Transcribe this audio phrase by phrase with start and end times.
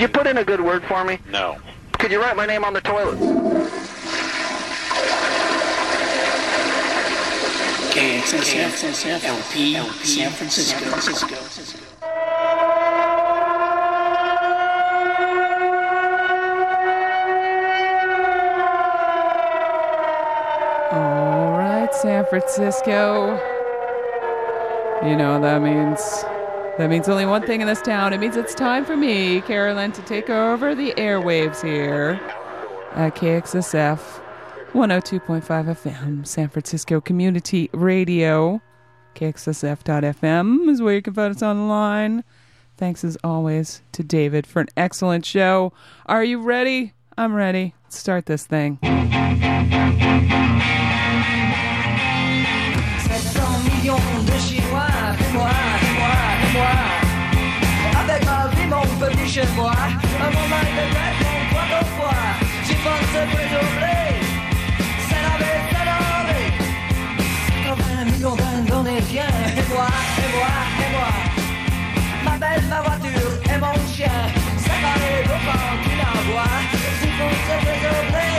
[0.00, 1.18] Could you put in a good word for me?
[1.30, 1.58] No.
[1.98, 3.18] Could you write my name on the toilet?
[7.90, 10.86] KXSF LP San Francisco.
[20.92, 23.38] All right, San Francisco.
[25.04, 26.24] You know what that means.
[26.80, 28.14] That means only one thing in this town.
[28.14, 32.18] It means it's time for me, Carolyn, to take over the airwaves here
[32.92, 33.98] at KXSF
[34.72, 38.62] 102.5 FM, San Francisco Community Radio.
[39.14, 42.24] KXSF.FM is where you can find us online.
[42.78, 45.74] Thanks as always to David for an excellent show.
[46.06, 46.94] Are you ready?
[47.18, 47.74] I'm ready.
[47.84, 48.78] Let's start this thing.
[59.30, 62.26] Chez moi, un moment de tête, mon poids au foie.
[62.66, 63.98] J'y pense désolé,
[65.06, 66.50] c'est la vie, c'est la vie.
[67.64, 69.90] 80 millions d'Indonésiens, et moi,
[70.24, 71.10] et moi, et moi.
[72.24, 74.18] Ma belle, ma voiture et mon chien,
[75.00, 76.58] les copains qui l'envoient.
[77.00, 78.30] J'y pense désolé,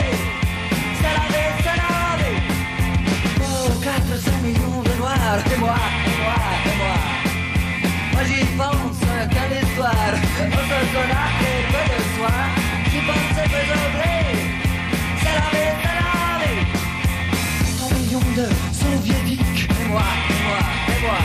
[1.00, 1.92] c'est la vie, c'est la.
[3.40, 6.96] Oh, 400 millions de noirs, et moi, et moi, et moi.
[8.12, 8.91] Moi j'y pense,
[9.72, 12.42] quelle histoire, on se sonate et peu de soir.
[12.90, 14.32] J'y pense peu oublier,
[15.18, 16.62] c'est la vie, c'est la vie.
[17.78, 21.20] 100 millions de soviétiques, et moi, et moi, et moi.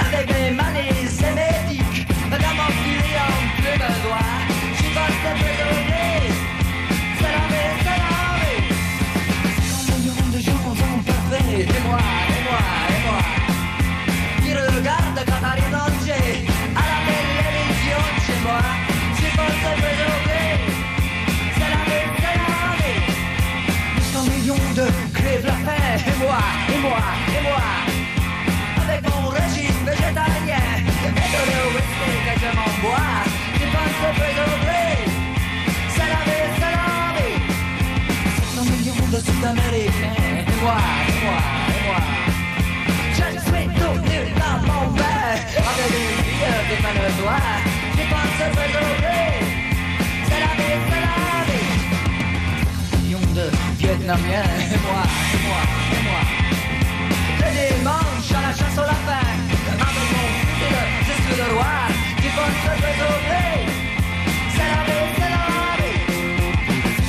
[0.00, 4.34] Avec mes manies et mes tics, mon filet en plus de doigts.
[4.76, 6.20] J'y pense peu oublier,
[7.18, 8.64] c'est la vie, c'est la vie.
[9.86, 12.00] 100 millions de gens sont parfaits, et moi,
[25.46, 27.02] crèves la faim, et moi, et moi,
[27.36, 27.62] et moi.
[28.82, 31.10] Avec mon régime végétarien, et
[31.50, 33.14] le whisky que je m'en bois.
[33.54, 34.88] J'y pense aujourd'hui,
[35.88, 37.38] c'est la vie, c'est la vie.
[38.54, 42.00] 700 millions de Sud-Américains, et moi, et moi, et moi.
[43.12, 45.28] Je suis tout nu dans mon bain,
[45.70, 47.48] avec une fille qui fait le doigt.
[47.96, 49.24] J'y pense aujourd'hui,
[50.28, 51.14] c'est la vie, c'est la.
[52.98, 53.46] Millions de
[53.78, 55.02] Vietnamiens, et moi,
[58.40, 59.26] la chasse au lapin.
[59.86, 60.28] Abandon,
[60.64, 61.76] et le disque de roi
[62.20, 63.14] qui porte le réseau
[64.54, 65.46] C'est la vie, c'est la
[65.80, 66.00] vie.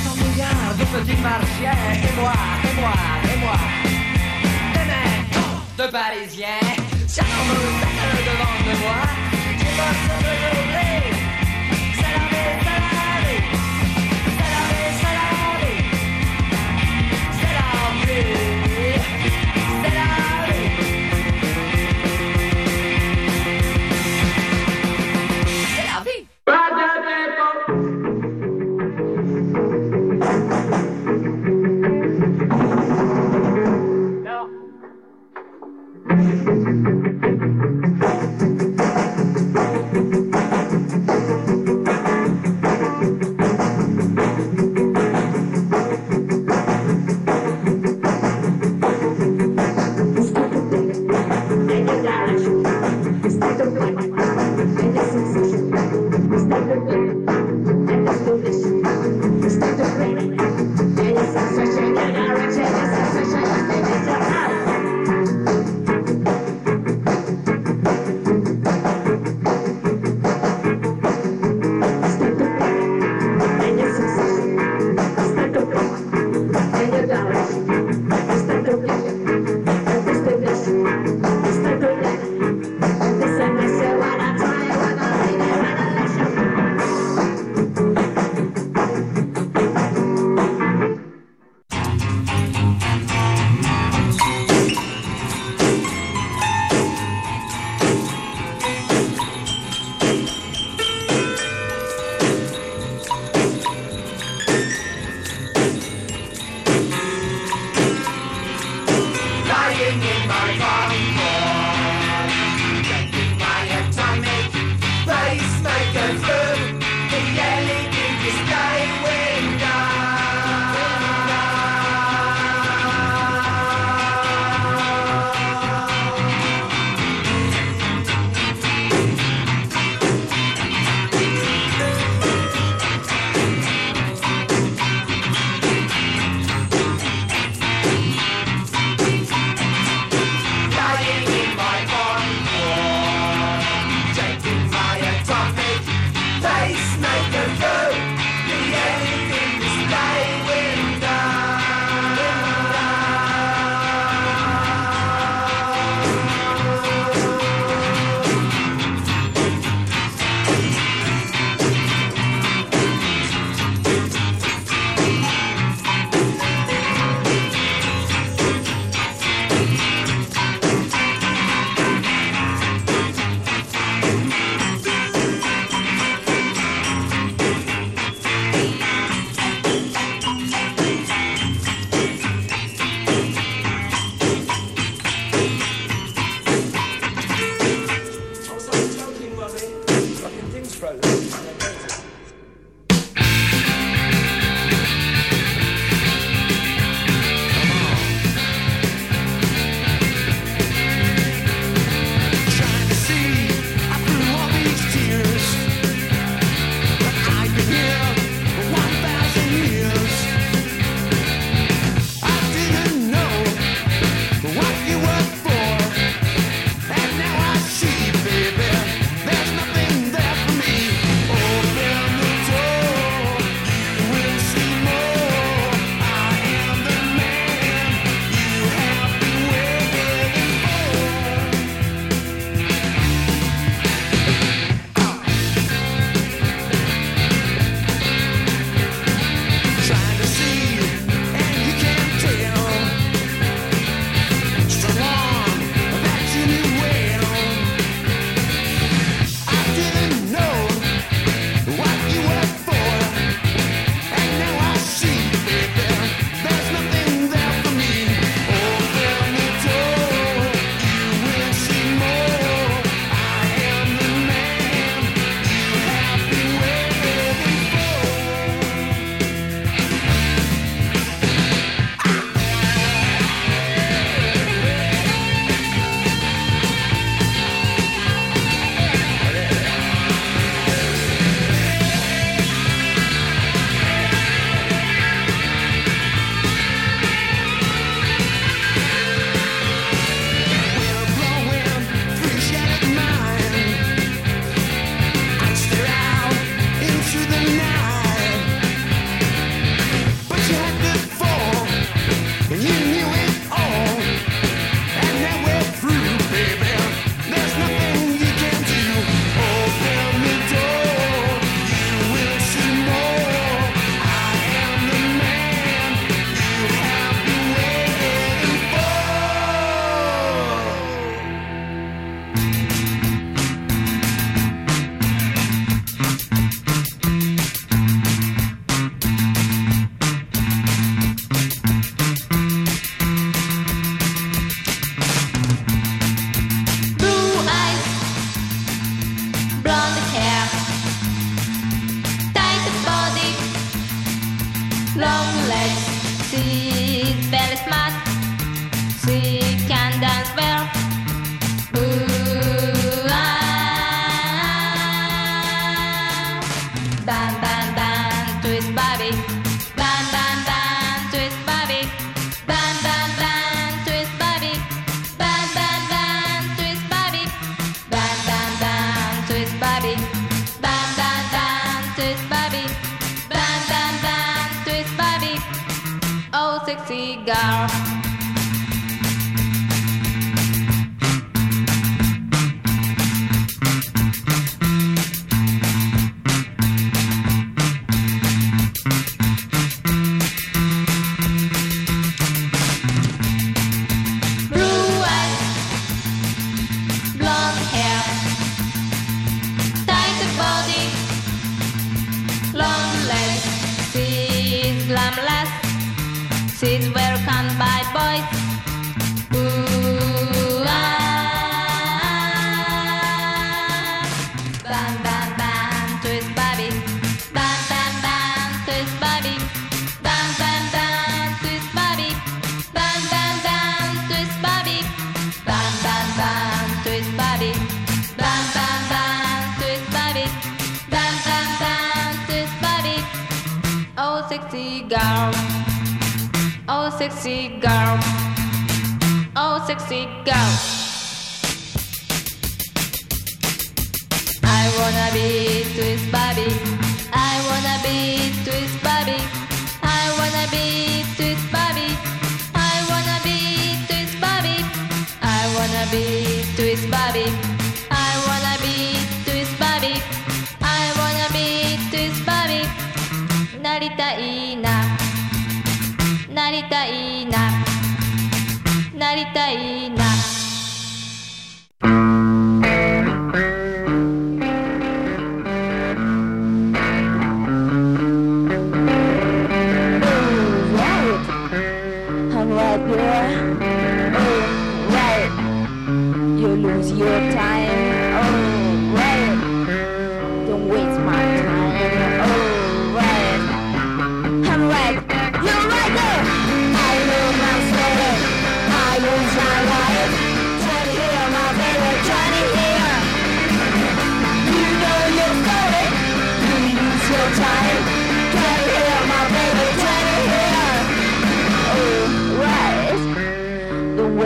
[0.03, 2.95] Son milliard de petits marchiens, et moi, et moi,
[3.31, 3.59] et moi.
[4.73, 5.37] Des mecs,
[5.77, 6.67] de parisiens,
[7.07, 7.69] charmeux,
[8.27, 9.01] devant de moi
[9.59, 11.26] qui porte le réseau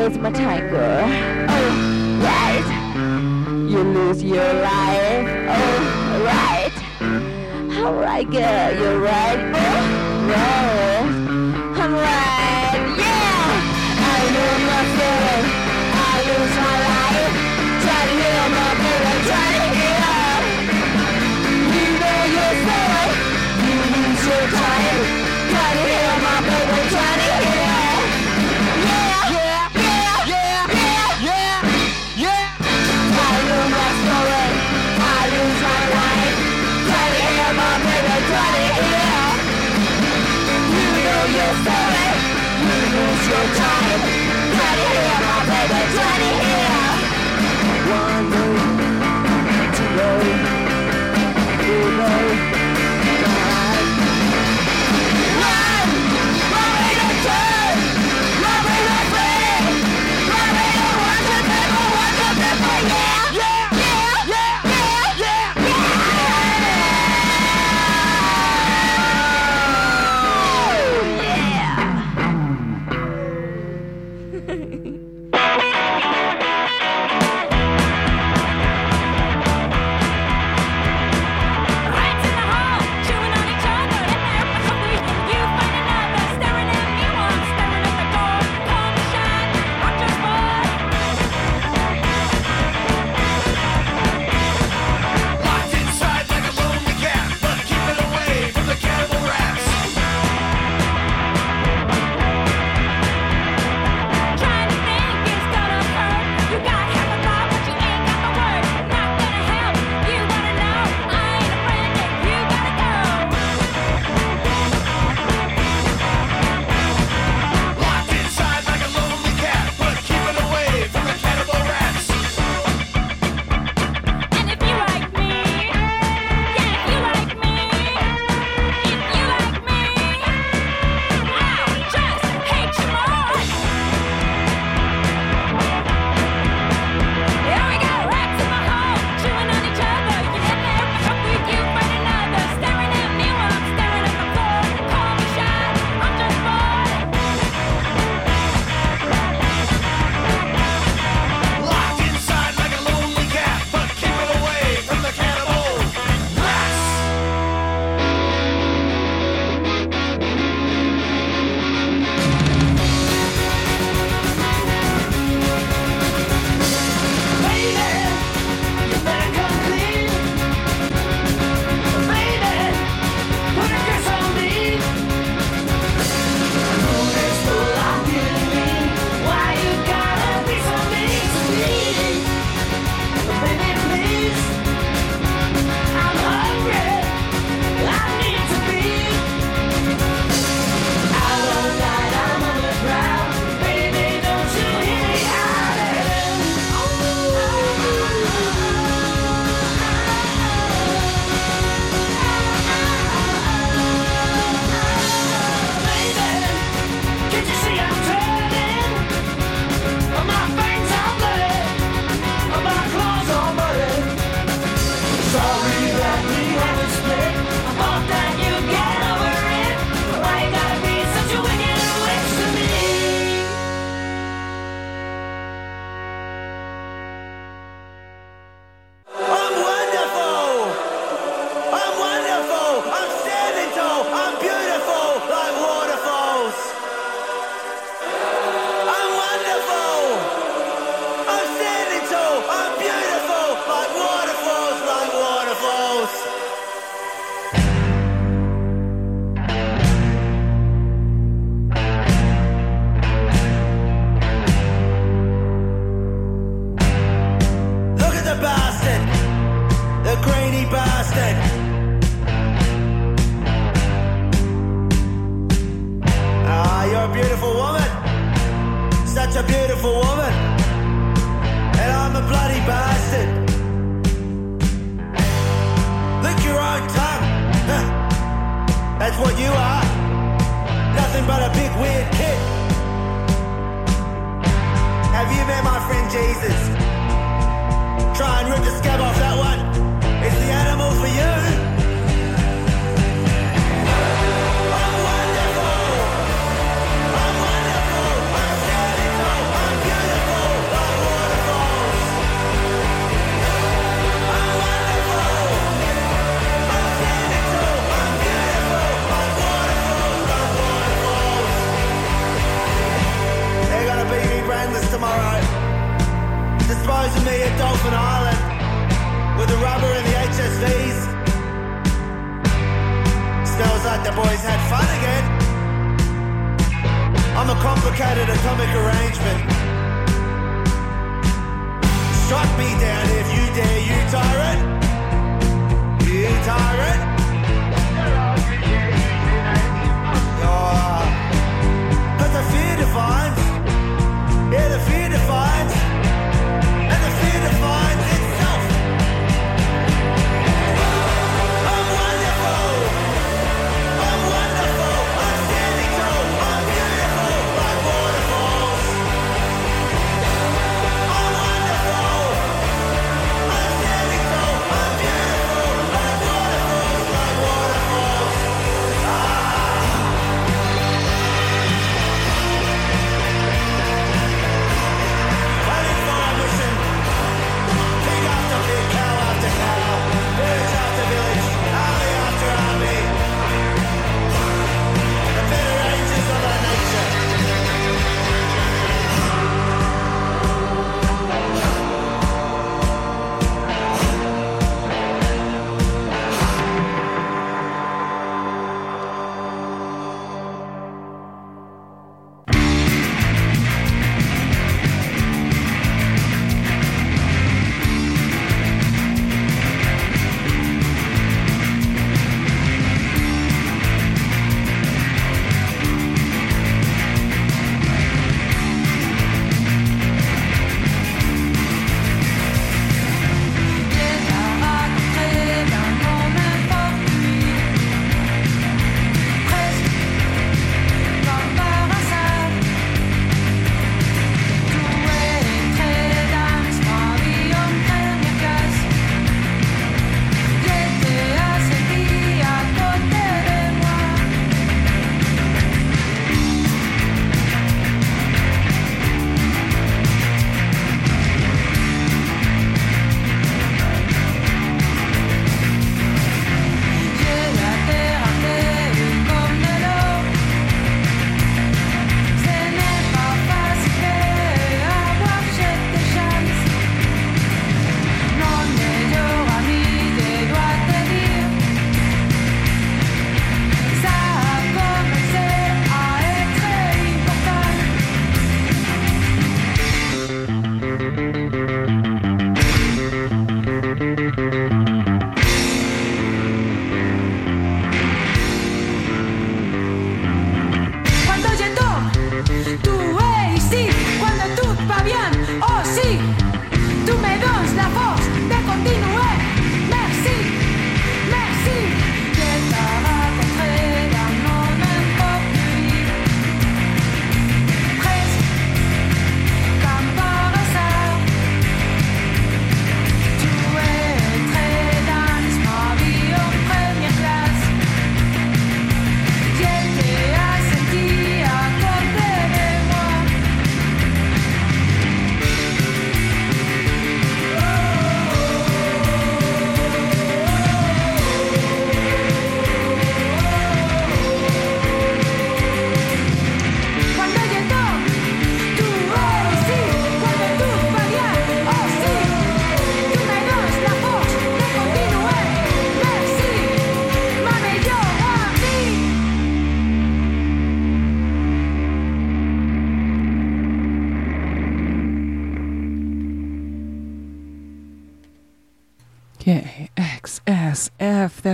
[0.04, 1.04] It's my tiger?
[1.48, 2.66] Oh, right.
[3.70, 5.28] You lose your life.
[5.48, 6.72] Oh, right.
[7.72, 8.74] How right, girl?
[8.80, 9.38] you right?
[9.54, 10.71] Oh, right.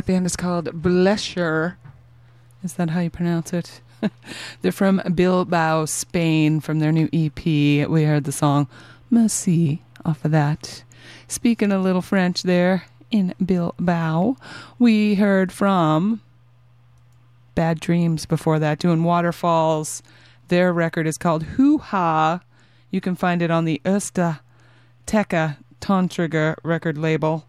[0.08, 1.76] band is called Blessure.
[2.64, 3.82] Is that how you pronounce it?
[4.62, 7.46] They're from Bilbao, Spain, from their new EP.
[7.46, 8.70] We heard the song
[9.12, 10.84] Merci off of that.
[11.28, 14.38] Speaking a little French there in Bilbao,
[14.80, 16.22] we heard from
[17.56, 20.02] Bad//Dreems before that, doing Waterfalls.
[20.48, 22.40] Their record is called Hoo Ha.
[22.92, 24.40] You can find it on the Usta
[25.06, 27.47] Teca Tontrigger record label.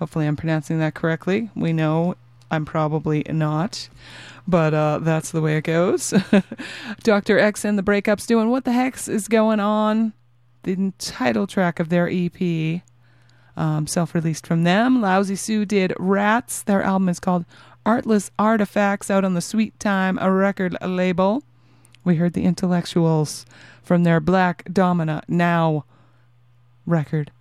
[0.00, 1.50] Hopefully, I'm pronouncing that correctly.
[1.54, 2.14] We know
[2.50, 3.90] I'm probably not,
[4.48, 6.14] but uh, that's the way it goes.
[7.02, 7.38] Dr.
[7.38, 10.14] Ex and the Break-Ups doing What the Hex is Going On?
[10.62, 12.80] The title track of their EP,
[13.58, 15.02] um, self released from them.
[15.02, 16.62] Lousy Sue did Rats.
[16.62, 17.44] Their album is called
[17.84, 21.42] Artless Artifacts out on the Sweet Time, a record label.
[22.04, 23.44] We heard the Intellectuals
[23.82, 25.84] from their Black Domina Now
[26.86, 27.32] record.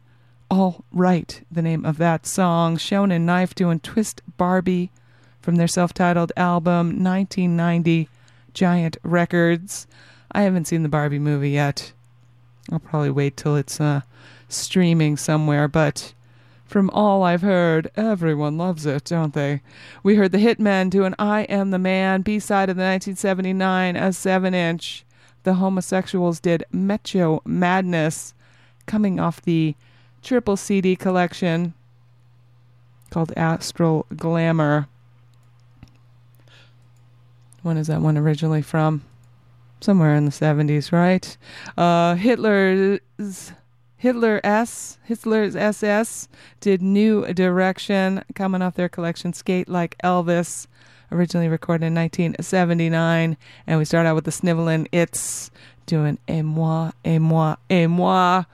[0.52, 2.78] All Right, the name of that song.
[2.78, 4.90] Shonen Knife doing Twist Barbie
[5.42, 8.10] from their self titled album 1990
[8.56, 9.86] Giant Records.
[10.32, 11.94] I haven't seen the Barbie movie yet.
[12.72, 14.02] I'll probably wait till it's uh,
[14.48, 16.16] streaming somewhere, but
[16.66, 19.62] from all I've heard, everyone loves it, don't they?
[20.02, 24.12] We heard the Hitmen doing I Am the Man, B side of the 1979, a
[24.12, 25.06] 7 inch.
[25.44, 28.34] The Homosexuals did Mecho Madness,
[28.88, 29.76] coming off the
[30.22, 31.74] triple CD collection
[33.10, 34.88] called Astral Glamour.
[37.62, 39.04] When is that one originally from?
[39.82, 41.38] Somewhere in the 70s, right?
[41.78, 43.00] Uh, Hitler's
[44.00, 46.30] Hitler S, Hitler's SS
[46.62, 50.68] did New Direction, coming off their collection Skate Like Elvis,
[51.12, 53.36] originally recorded in 1979.
[53.68, 55.50] And we start out with the Snivelling Shits
[55.86, 58.46] doing Et moi, et moi, et moi,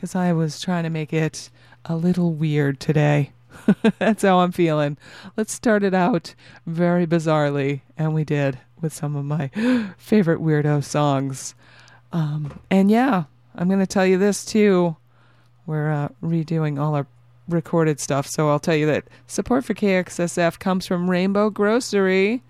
[0.00, 1.50] because I was trying to make it
[1.84, 3.32] a little weird today.
[3.98, 4.96] That's how I'm feeling.
[5.36, 6.34] Let's start it out
[6.64, 9.48] very bizarrely, and we did with some of my
[9.98, 11.54] favorite weirdo songs.
[12.14, 14.96] Um, and yeah, I'm going to tell you this too.
[15.66, 17.06] We're uh, redoing all our
[17.46, 22.42] recorded stuff, so I'll tell you that support for KXSF comes from Rainbow Grocery,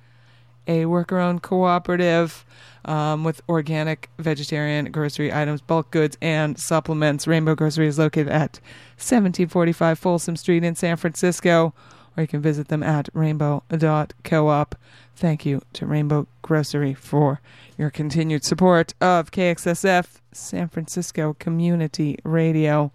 [0.69, 2.45] a worker owned cooperative
[2.85, 7.27] um, with organic, vegetarian grocery items, bulk goods, and supplements.
[7.27, 8.61] Rainbow Grocery is located at
[8.97, 11.75] 1745 Folsom Street in San Francisco,
[12.17, 14.75] or you can visit them at rainbow.coop.
[15.17, 17.41] Thank you to Rainbow Grocery for
[17.77, 22.93] your continued support of KXSF San Francisco Community Radio.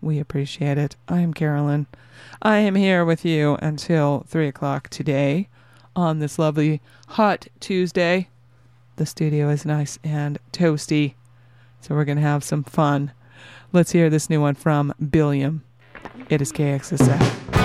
[0.00, 0.96] We appreciate it.
[1.08, 1.86] I am Carolyn.
[2.42, 5.48] I am here with you until 3 o'clock today
[5.94, 8.28] on this lovely hot Tuesday.
[9.00, 11.14] The studio is nice and toasty,
[11.80, 13.12] so we're going to have some fun.
[13.72, 15.64] Let's hear this new one from Billiam.
[16.28, 17.59] It is KXSF.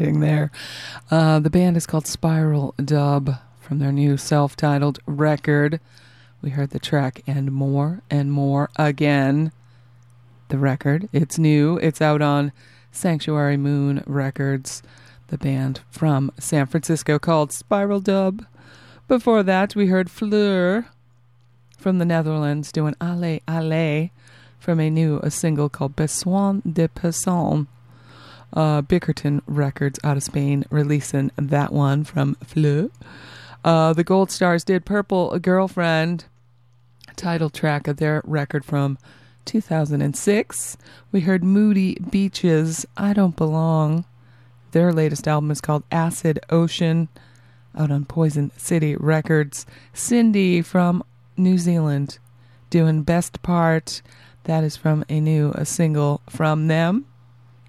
[0.00, 0.50] Ending there.
[1.10, 5.78] Uh, the band is called Spiral Dub from their new self titled record.
[6.40, 9.52] We heard the track and more and more again.
[10.48, 11.76] The record, it's new.
[11.78, 12.52] It's out on
[12.90, 14.82] Sanctuary Moon Records,
[15.28, 18.44] the band from San Francisco called Spiral Dub.
[19.06, 20.86] Before that, we heard Fleur
[21.76, 24.10] from the Netherlands doing Allez Allez
[24.58, 27.68] from a new a single called Besoin de Personne.
[28.52, 32.90] Uh, Bickerton Records out of Spain releasing that one from Fleur.
[33.64, 36.24] Uh, the Goldstars did Purple Girlfriend,
[37.16, 38.98] title track of their record from
[39.44, 40.76] 2006.
[41.12, 44.04] We heard Moody Beaches, I Don't Belong.
[44.72, 47.08] Their latest album is called Acid Ocean,
[47.76, 49.66] out on Poison City Records.
[49.92, 51.02] Cindy from
[51.36, 52.18] New Zealand
[52.70, 54.02] doing Best Part.
[54.44, 57.06] That is from a new a single from them.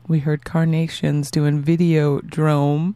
[0.07, 2.95] We heard Carnations doing Video Videodrome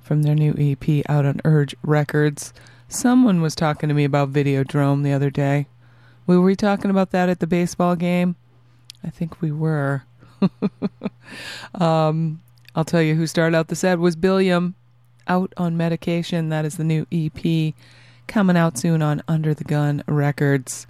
[0.00, 2.54] from their new EP out on Urge Records.
[2.88, 5.66] Someone was talking to me about Video Videodrome the other day.
[6.26, 8.36] Were we talking about that at the baseball game?
[9.04, 10.04] I think we were.
[11.74, 12.40] um,
[12.74, 14.76] I'll tell you who started out the set was Billiam,
[15.26, 16.48] out on medication.
[16.48, 17.74] That is the new EP
[18.28, 20.86] coming out soon on Under the Gun Records.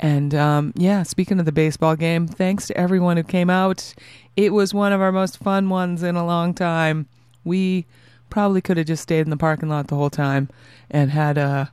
[0.00, 3.94] And um, yeah, speaking of the baseball game, thanks to everyone who came out.
[4.36, 7.06] It was one of our most fun ones in a long time.
[7.44, 7.86] We
[8.30, 10.48] probably could have just stayed in the parking lot the whole time
[10.90, 11.66] and had uh,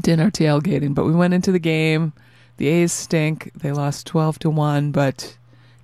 [0.00, 2.12] dinner tailgating, but we went into the game.
[2.56, 3.52] The A's stink.
[3.54, 5.36] They lost 12 to 1, but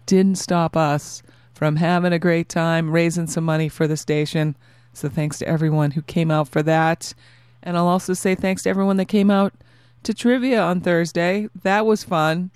[0.05, 1.22] didn't stop us
[1.55, 4.57] from having a great time, raising some money for the station.
[4.93, 7.14] So thanks to everyone who came out for that.
[7.62, 9.55] And I'll also say thanks to everyone that came out
[10.03, 11.49] to trivia on Thursday.
[11.62, 12.51] That was fun.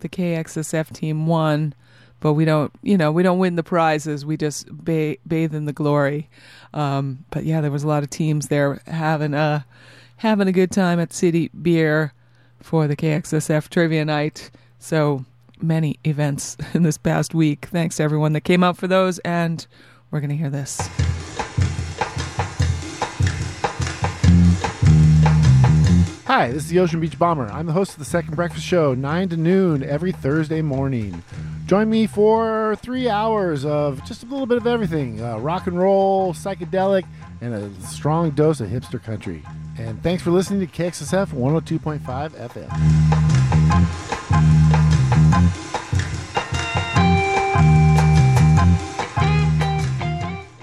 [0.00, 1.74] The KXSF team won,
[2.20, 4.24] but we don't, you know, we don't win the prizes.
[4.24, 6.28] We just ba- bathe in the glory.
[6.72, 9.66] Um, but yeah, there was a lot of teams there having a
[10.16, 12.12] having a good time at City Beer
[12.60, 14.50] for the KXSF trivia night.
[14.78, 15.24] So
[15.60, 17.66] many events in this past week.
[17.66, 19.66] Thanks to everyone that came out for those, and
[20.10, 20.78] we're gonna hear this.
[26.32, 27.48] Hi, this is the Ocean Beach Bomber.
[27.48, 31.24] I'm the host of the Second Breakfast Show, 9 to noon every Thursday morning.
[31.66, 35.76] Join me for three hours of just a little bit of everything uh, rock and
[35.76, 37.04] roll, psychedelic,
[37.40, 39.42] and a strong dose of hipster country.
[39.76, 41.98] And thanks for listening to KXSF 102.5
[42.30, 42.70] FM.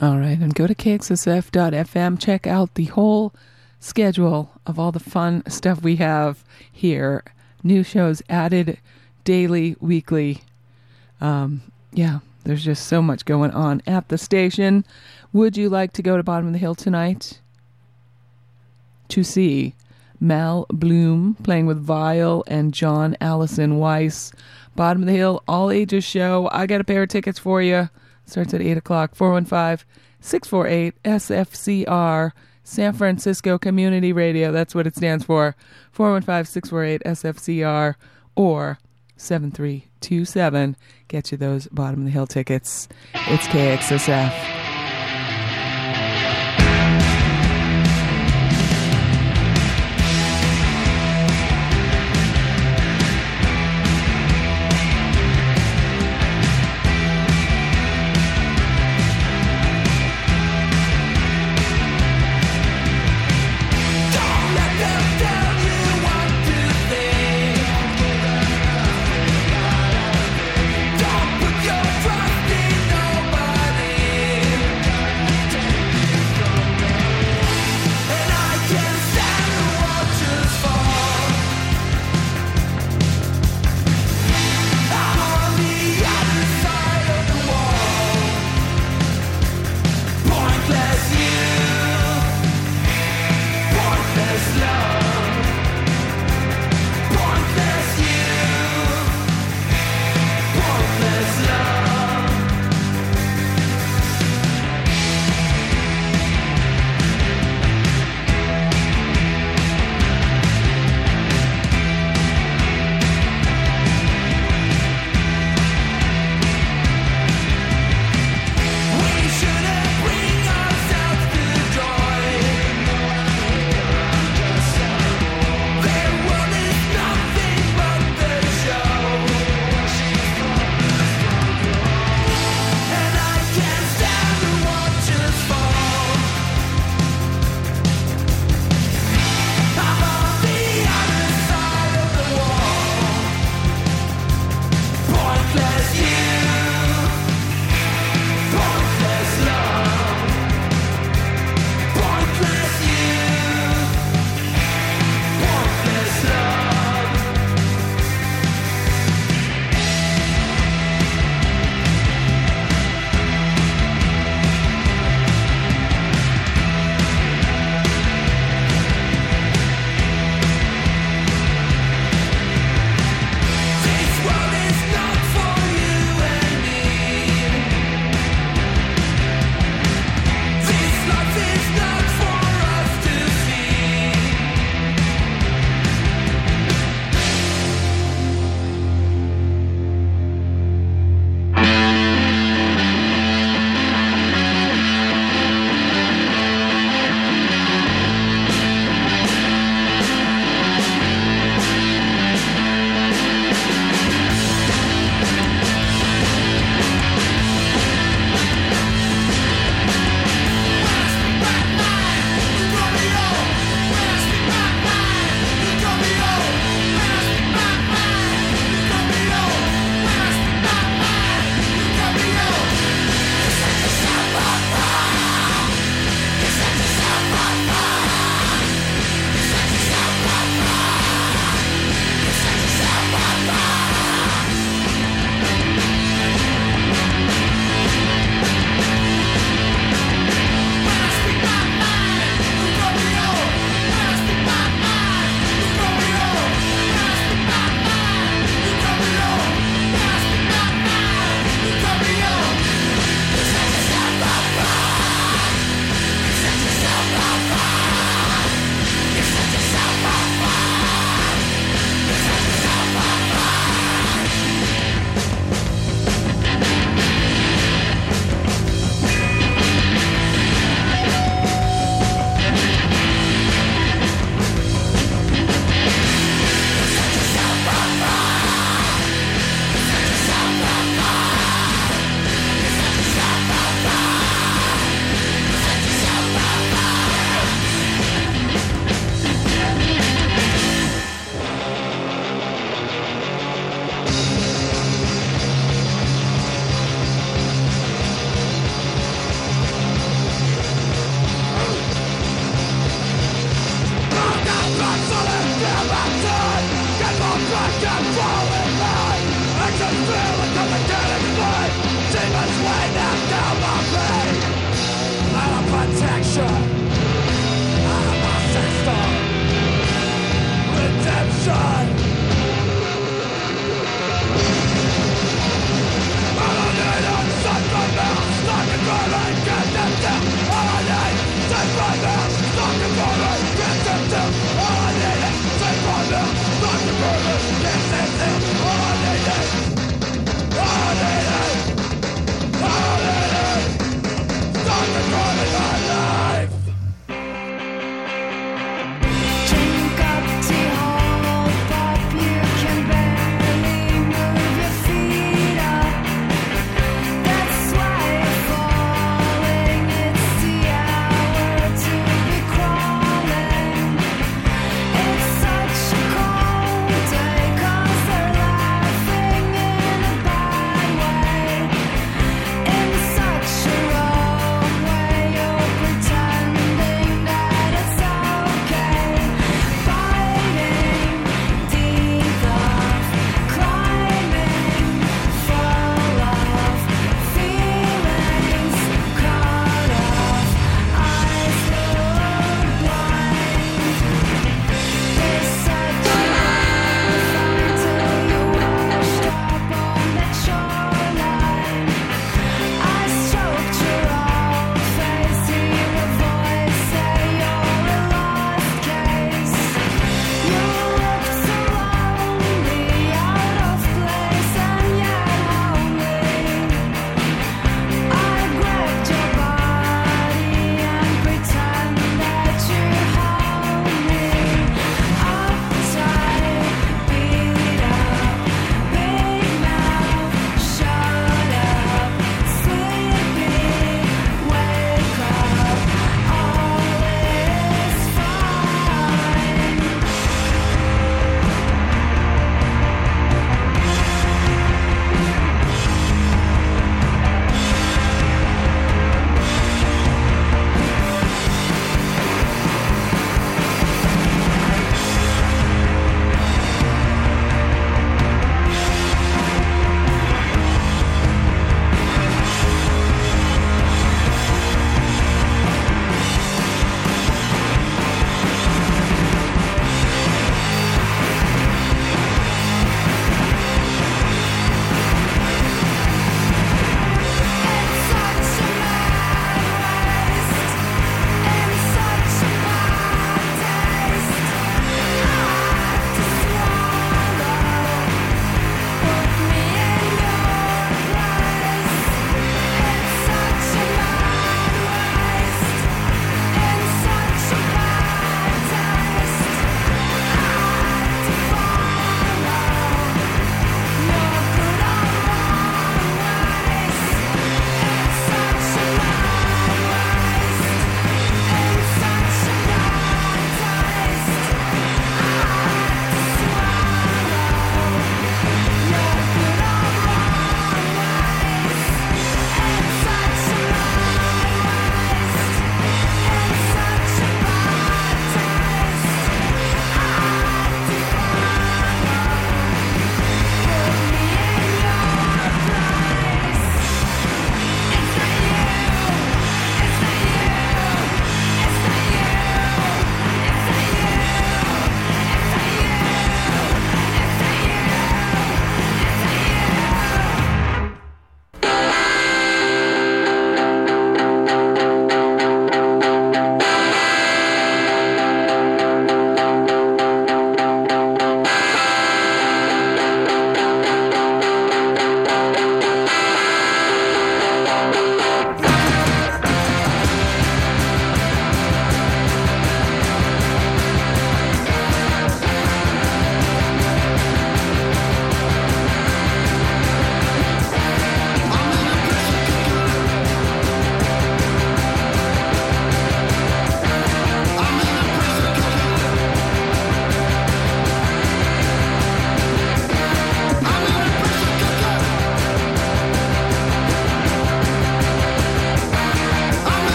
[0.00, 2.20] All right, and go to kxsf.fm.
[2.20, 3.34] Check out the whole
[3.80, 7.24] schedule of all the fun stuff we have here.
[7.62, 8.78] New shows added
[9.24, 10.42] daily, weekly.
[11.20, 11.62] Um,
[11.92, 14.84] yeah, there's just so much going on at the station.
[15.32, 17.40] Would you like to go to Bottom of the Hill tonight
[19.08, 19.74] to see
[20.20, 24.32] Mal Blum playing with Vile and John Allison Weiss?
[24.76, 26.48] Bottom of the Hill, all ages show.
[26.52, 27.90] I got a pair of tickets for you.
[28.24, 29.14] Starts at 8 o'clock.
[29.14, 29.84] 415
[30.20, 32.32] 648 SFCR.
[32.68, 34.52] San Francisco Community Radio.
[34.52, 35.56] That's what it stands for.
[35.90, 37.94] 415 648 SFCR
[38.36, 38.78] or
[39.16, 40.76] 7327.
[41.08, 42.86] Get you those bottom of the hill tickets.
[43.14, 44.67] It's KXSF.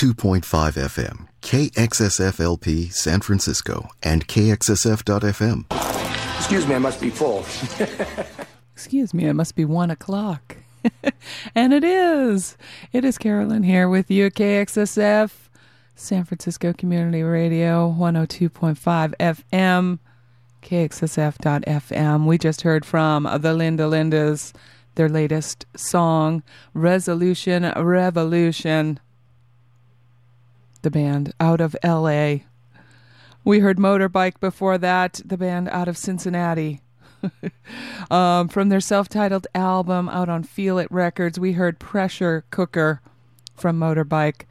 [0.00, 0.40] 102.5
[0.78, 5.66] FM, KXSFLP San Francisco, and KXSF.FM.
[6.38, 7.44] Excuse me, I must be full.
[8.72, 10.56] Excuse me, it must be one o'clock.
[11.54, 12.56] and it is.
[12.94, 15.32] It is Carolyn here with you at KXSF,
[15.96, 19.98] San Francisco Community Radio, 102.5 FM,
[20.62, 22.24] KXSF.FM.
[22.24, 24.54] We just heard from the Linda Lindas,
[24.94, 26.42] their latest song,
[26.72, 28.98] Resolution Revolution,
[30.82, 32.36] the band out of LA.
[33.44, 36.80] We heard Motorbike before that, the band out of Cincinnati.
[38.10, 43.00] um, from their self titled album out on Feel It Records, we heard Pressure Cooker
[43.54, 44.42] from Motorbike.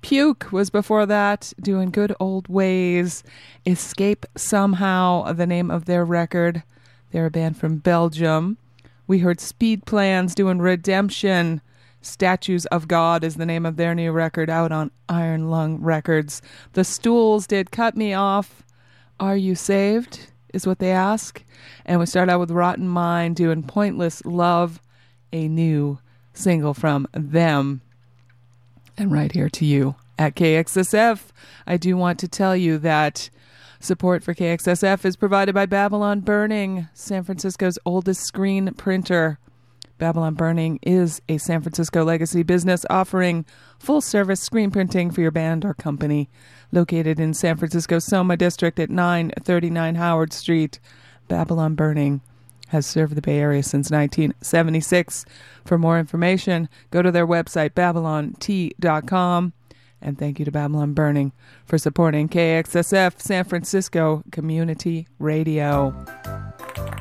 [0.00, 3.24] Peuk was before that, doing good old ways.
[3.66, 6.62] Escape Somehow, the name of their record.
[7.10, 8.58] They're a band from Belgium.
[9.06, 11.62] We heard Speed Plans doing Redemption.
[12.08, 16.42] Statues of God is the name of their new record out on Iron Lung Records.
[16.72, 18.64] The Stools did Cut Me Off.
[19.20, 20.30] Are You Saved?
[20.54, 21.44] is what they ask.
[21.84, 24.80] And we start out with Rotten Mind doing Pointless Love,
[25.32, 25.98] a new
[26.32, 27.82] single from them.
[28.96, 31.26] And right here to you at KXSF,
[31.66, 33.30] I do want to tell you that
[33.80, 39.38] support for KXSF is provided by Babylon Burning, San Francisco's oldest screen printer.
[39.98, 43.44] Babylon Burning is a San Francisco legacy business offering
[43.78, 46.30] full service screen printing for your band or company.
[46.70, 50.78] Located in San Francisco Soma District at 939 Howard Street,
[51.26, 52.20] Babylon Burning
[52.68, 55.24] has served the Bay Area since 1976.
[55.64, 59.52] For more information, go to their website, babylont.com.
[60.00, 61.32] And thank you to Babylon Burning
[61.64, 66.37] for supporting KXSF San Francisco Community Radio.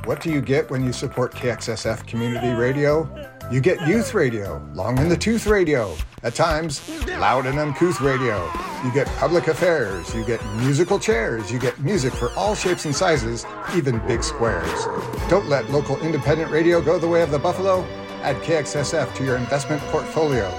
[0.07, 3.13] What do you get when you support KXSF Community Radio?
[3.51, 5.93] You get youth radio, long in the tooth radio,
[6.23, 6.81] at times
[7.19, 8.49] loud and uncouth radio.
[8.85, 12.95] You get public affairs, you get musical chairs, you get music for all shapes and
[12.95, 13.45] sizes,
[13.75, 14.85] even big squares.
[15.27, 17.83] Don't let local independent radio go the way of the buffalo.
[18.21, 20.49] Add KXSF to your investment portfolio.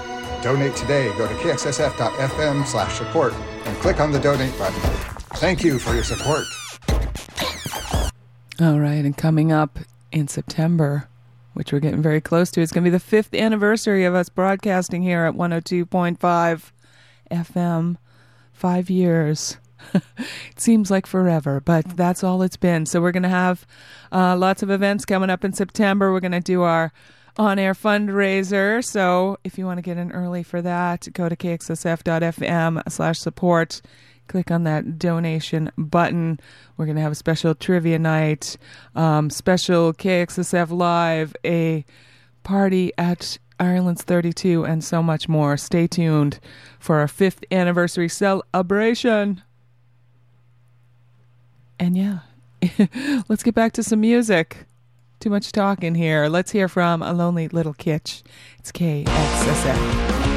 [0.43, 1.07] Donate today.
[1.17, 3.33] Go to kxsf.fm slash support
[3.65, 4.79] and click on the donate button.
[5.37, 6.45] Thank you for your support.
[8.61, 9.79] All right, and coming up
[10.11, 11.07] in September,
[11.53, 14.27] which we're getting very close to, it's going to be the fifth anniversary of us
[14.27, 16.71] broadcasting here at 102.5
[17.31, 17.97] FM.
[18.51, 19.55] Five years.
[19.93, 22.85] it seems like forever, but that's all it's been.
[22.85, 23.65] So we're going to have
[24.11, 26.11] uh, lots of events coming up in September.
[26.11, 26.91] We're going to do our
[27.37, 28.83] on-air fundraiser.
[28.83, 33.81] So if you want to get in early for that, go to kxsf.fm slash support.
[34.29, 36.39] Click on that donation button.
[36.77, 38.57] We're going to have a special trivia night,
[38.95, 41.83] um, special KXSF Live, a
[42.43, 45.57] party at Ireland's 32, and so much more.
[45.57, 46.39] Stay tuned
[46.77, 49.41] for our fifth anniversary celebration.
[51.79, 52.19] And yeah,
[53.29, 54.67] let's get back to some music.
[55.19, 56.27] Too much talking here.
[56.27, 58.21] Let's hear from a Lonely Little Kitsch.
[58.59, 60.28] It's KXSF.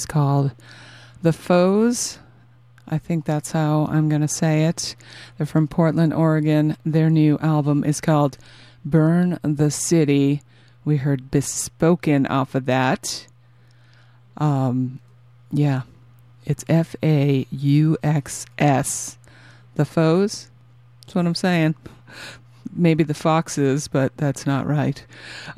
[0.00, 0.52] Is called
[1.20, 2.16] The Fauxs.
[2.88, 4.96] I think that's how I'm going to say it.
[5.36, 6.78] They're from Portland, Oregon.
[6.86, 8.38] Their new album is called
[8.82, 10.40] Burn the City.
[10.86, 13.26] We heard Bespoken off of that.
[14.38, 15.00] Um,
[15.52, 15.82] yeah,
[16.46, 19.18] it's F A U X S.
[19.74, 20.48] The Fauxs.
[21.02, 21.74] That's what I'm saying.
[22.74, 25.04] Maybe the Foxes, but that's not right.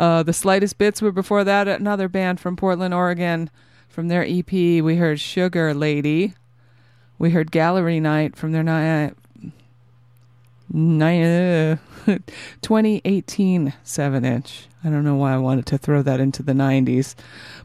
[0.00, 1.68] Uh, the Slightest Bits were before that.
[1.68, 3.48] Another band from Portland, Oregon.
[3.92, 6.32] From their EP, we heard Sugar Lady.
[7.18, 9.12] We heard Gallery Night from their ni-
[10.70, 11.76] ni- uh,
[12.62, 14.66] 2018 7 inch.
[14.82, 17.14] I don't know why I wanted to throw that into the 90s.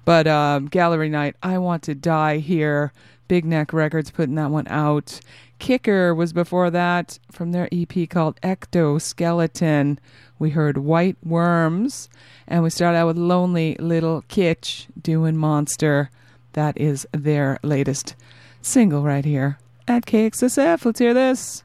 [0.04, 2.92] But um, Gallery Night, I Want to Die Here.
[3.30, 5.22] Big Neck Records putting that one out.
[5.62, 9.98] Kikker was before that from their EP called Ectoskeleton.
[10.40, 12.10] We heard White Worms.
[12.50, 16.10] And we started out with Lonely Little Kitsch doing Monster.
[16.58, 18.16] That is their latest
[18.64, 20.86] single right here at KXSF.
[20.86, 21.64] Let's hear this.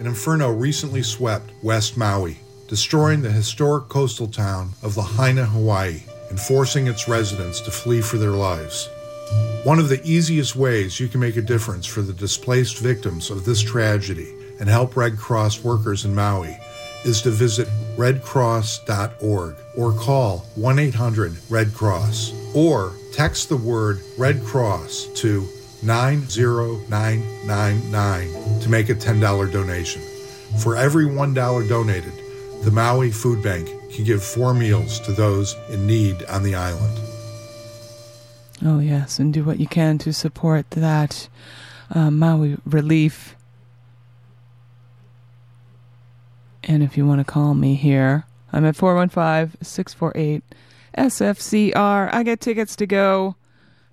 [0.00, 2.36] An inferno recently swept West Maui,
[2.66, 8.18] destroying the historic coastal town of Lahaina, Hawaii, and forcing its residents to flee for
[8.18, 8.88] their lives.
[9.62, 13.44] One of the easiest ways you can make a difference for the displaced victims of
[13.44, 16.58] this tragedy and help Red Cross workers in Maui
[17.04, 24.44] is to visit redcross.org or call 1 800 Red Cross or text the word Red
[24.44, 25.48] Cross to
[25.82, 30.02] 90999 to make a $10 donation.
[30.58, 31.34] For every $1
[31.66, 32.12] donated,
[32.62, 37.00] the Maui Food Bank can give four meals to those in need on the island.
[38.62, 41.30] Oh, yes, and do what you can to support that
[41.94, 43.34] uh, Maui relief.
[46.64, 50.42] And if you want to call me here, I'm at 415 648
[50.96, 52.12] SFCR.
[52.12, 53.36] I get tickets to go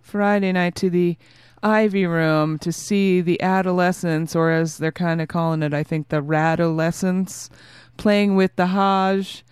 [0.01, 1.17] Friday night to the
[1.63, 6.09] Ivy Room to see the adolescents, or as they're kind of calling it, I think
[6.09, 7.49] the radolescents,
[7.95, 9.45] playing with the Hajj,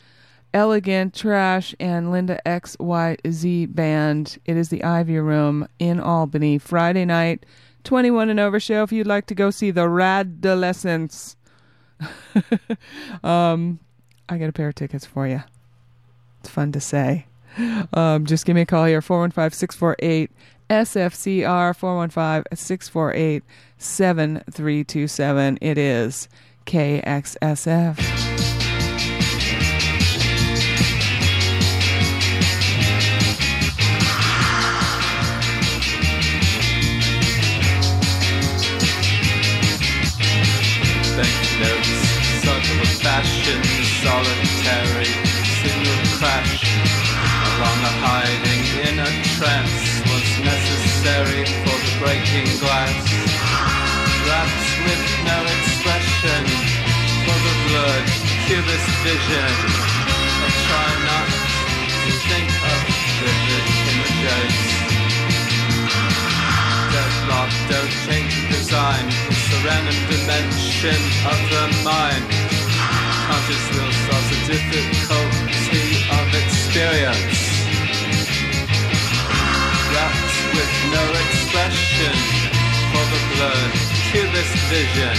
[0.53, 4.38] Elegant Trash, and Linda XYZ Band.
[4.45, 7.45] It is the Ivy Room in Albany, Friday night,
[7.86, 11.38] 21 and over show if you'd like to go see the radolescents.
[13.23, 13.80] um,
[14.28, 15.44] I got a pair of tickets for you.
[16.41, 17.26] It's fun to say.
[17.94, 20.32] Um, just give me a call here, 415 648
[20.69, 23.44] SFCR 415 648
[23.78, 25.57] 7327.
[25.61, 26.30] It is
[26.65, 28.51] KXSF.
[59.12, 59.56] Vision.
[60.46, 62.80] I try not to think of
[63.20, 64.56] vivid images.
[66.94, 69.06] Deadlock, don't change the design.
[69.28, 72.24] It's the random dimension of the mind.
[73.28, 77.42] Conscious will solve the difficulty of experience.
[79.92, 82.16] Wrapped with no expression
[82.92, 83.76] for the blurred
[84.08, 85.16] cubist vision.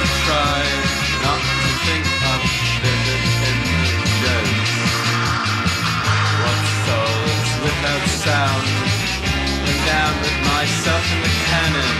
[0.00, 0.69] I try
[8.40, 11.92] without down with myself in the canon.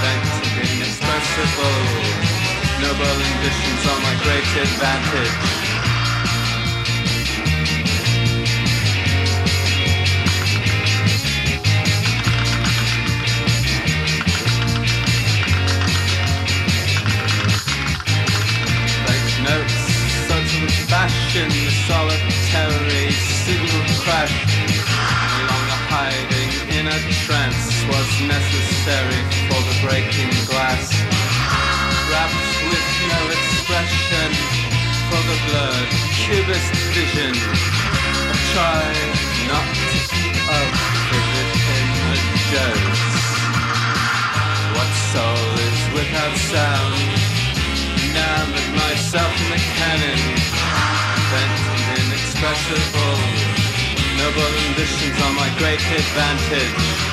[0.00, 1.76] Vented inexpressible.
[2.80, 5.65] Noble ambitions are my great advantage.
[26.96, 30.88] A trance was necessary for the breaking glass.
[32.08, 34.30] Wrapped with no expression
[35.12, 37.34] for the blurred cubist vision.
[38.56, 38.80] Try
[39.44, 40.66] not to think of
[41.12, 41.50] vivid
[41.84, 42.88] images.
[44.72, 46.96] What soul is without sound?
[48.08, 50.20] Enamored myself in the canon,
[51.28, 51.60] bent
[52.00, 53.65] inexpressible.
[54.16, 57.05] Noble ambitions are my great advantage.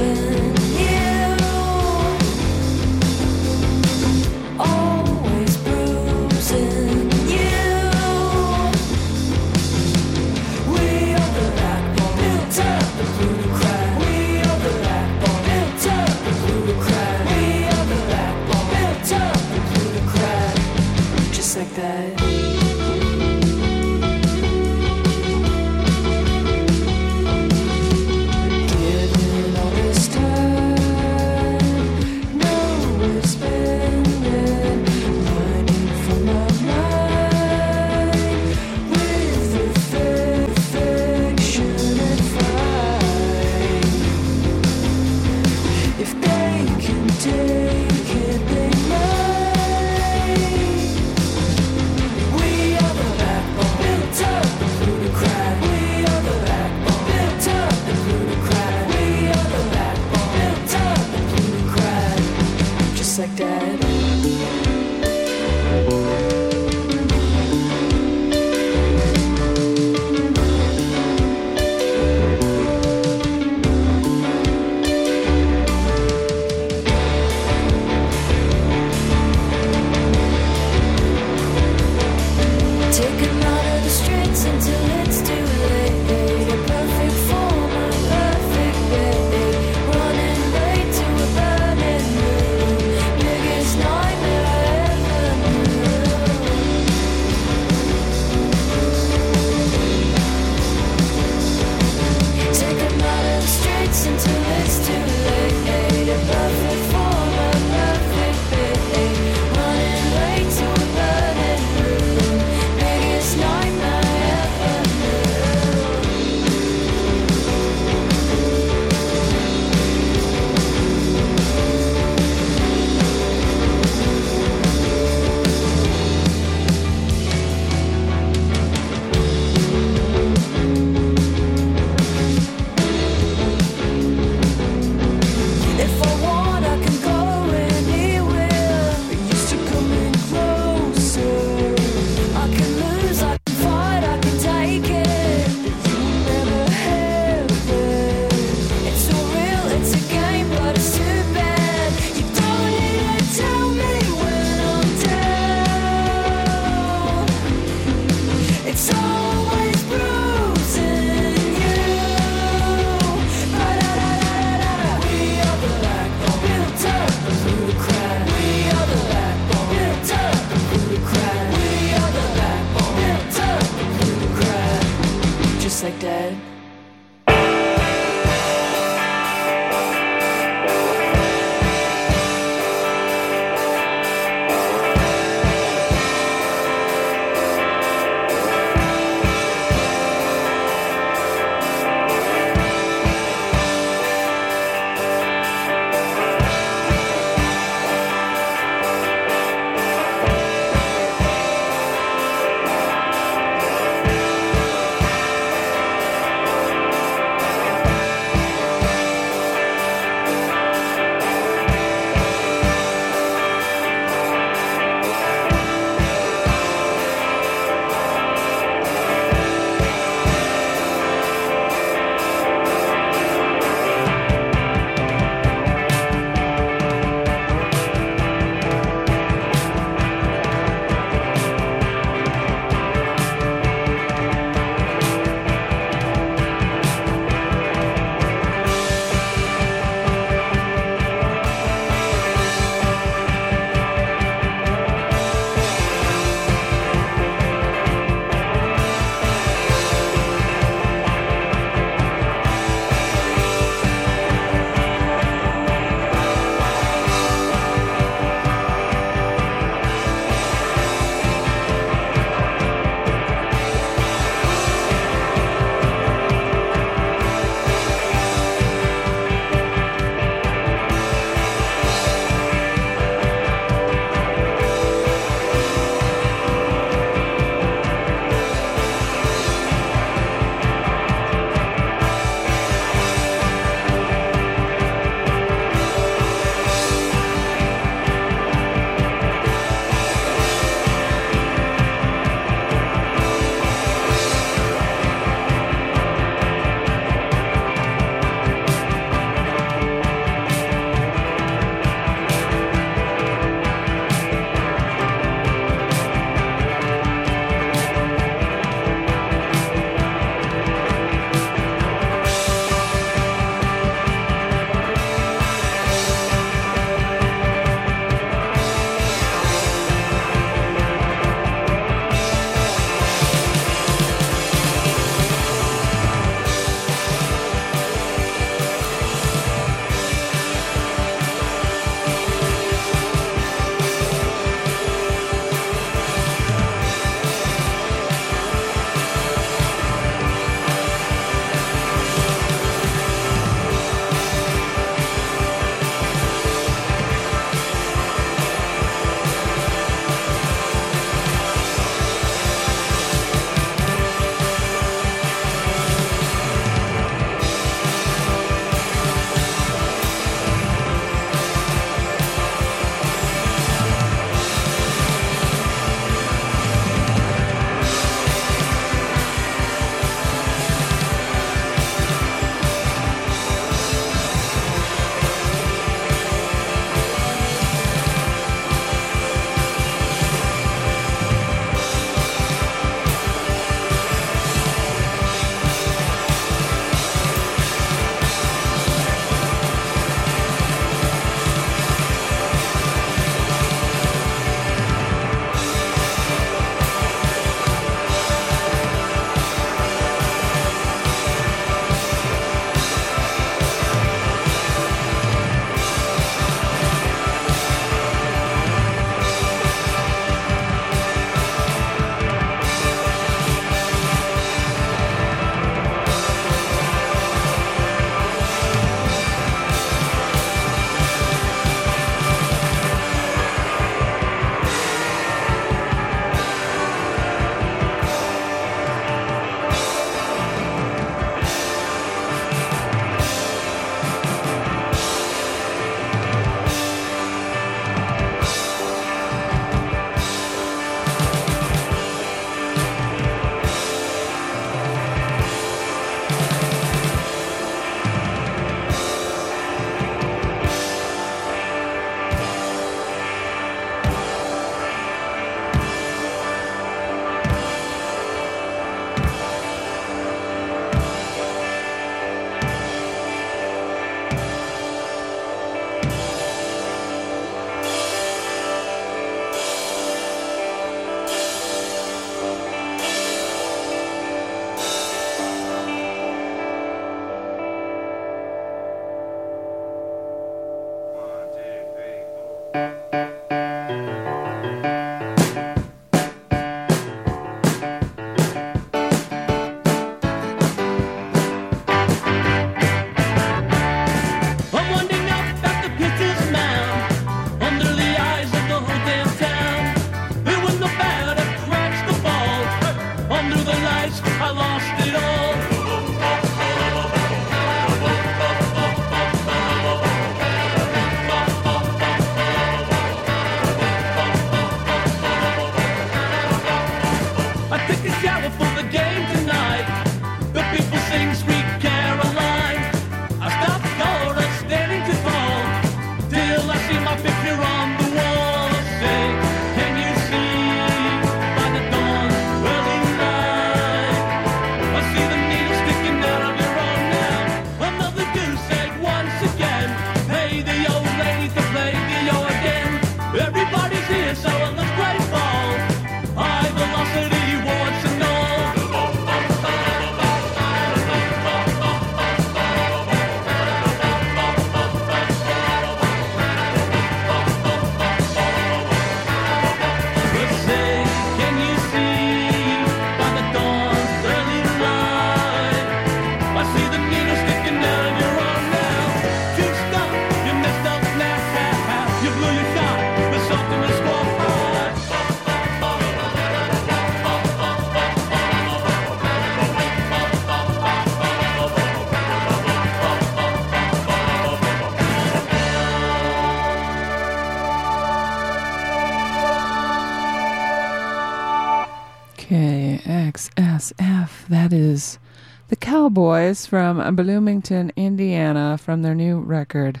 [594.66, 595.20] That is
[595.68, 600.00] the Cowboys from Bloomington, Indiana, from their new record.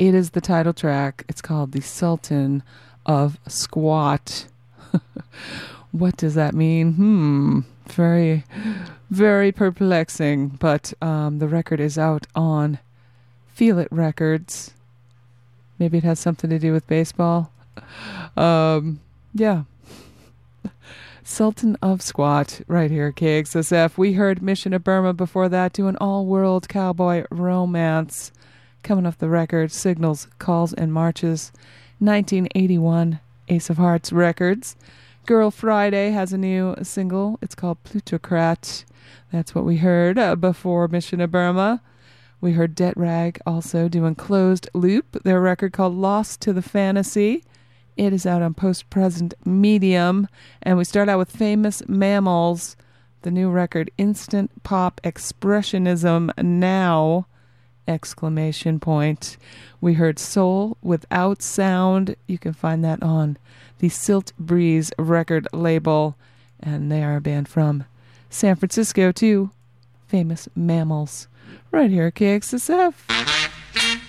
[0.00, 1.24] It is the title track.
[1.28, 2.64] It's called The Sultan
[3.06, 4.46] of Squat.
[5.92, 6.94] what does that mean?
[6.94, 7.60] Hmm.
[7.86, 8.42] Very,
[9.10, 10.48] very perplexing.
[10.58, 12.80] But um, the record is out on
[13.46, 14.74] Feel It Records.
[15.78, 17.52] Maybe it has something to do with baseball.
[18.36, 19.00] Um,
[19.34, 19.64] yeah.
[21.30, 23.96] Sultan of Squat, right here, KXSF.
[23.96, 28.32] We heard Mission of Burma before that, doing all world cowboy romance.
[28.82, 31.52] Coming off the record, Signals, Calls, and Marches,
[32.00, 34.74] 1981, Ace of Hearts Records.
[35.24, 37.38] Girl Friday has a new single.
[37.40, 38.84] It's called Plutocrat.
[39.30, 41.80] That's what we heard uh, before Mission of Burma.
[42.40, 47.44] We heard Debt Rag also doing Closed Loop, their record called Lost to the Fantasy.
[47.96, 50.28] It is out on Post Present Medium.
[50.62, 52.76] And we start out with Famous Mammals,
[53.22, 57.26] the new record Instant Pop Expressionism Now!
[57.88, 59.36] Exclamation point.
[59.80, 62.14] We heard Soul Without Sound.
[62.26, 63.36] You can find that on
[63.78, 66.16] the Siltbreeze record label.
[66.60, 67.84] And they are a band from
[68.28, 69.50] San Francisco, too.
[70.06, 71.26] Famous Mammals.
[71.72, 74.06] Right here at KXSF.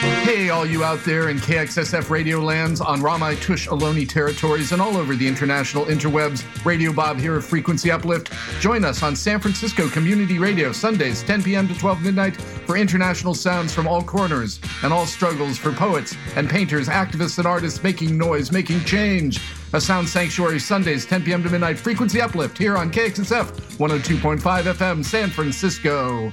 [0.00, 4.96] Hey, all you out there in KXSF radio lands on Ramaytush Ohlone territories and all
[4.96, 6.42] over the international interwebs.
[6.64, 8.32] Radio Bob here of Frequency Uplift.
[8.60, 11.68] Join us on San Francisco Community Radio Sundays, 10 p.m.
[11.68, 16.48] to 12 midnight for international sounds from all corners and all struggles for poets and
[16.48, 19.38] painters, activists and artists making noise, making change.
[19.74, 21.42] A Sound Sanctuary Sundays, 10 p.m.
[21.42, 21.78] to midnight.
[21.78, 26.32] Frequency Uplift here on KXSF 102.5 FM, San Francisco.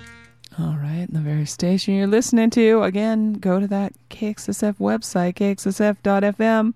[0.59, 6.73] All right, the very station you're listening to, again, go to that KXSF website, kxsf.fm.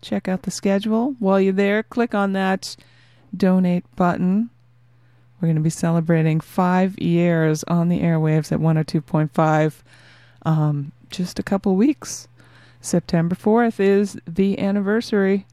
[0.00, 1.14] Check out the schedule.
[1.18, 2.74] While you're there, click on that
[3.36, 4.48] donate button.
[5.40, 9.74] We're going to be celebrating five years on the airwaves at 102.5
[10.46, 12.28] um, just a couple weeks.
[12.80, 15.44] September 4th is the anniversary.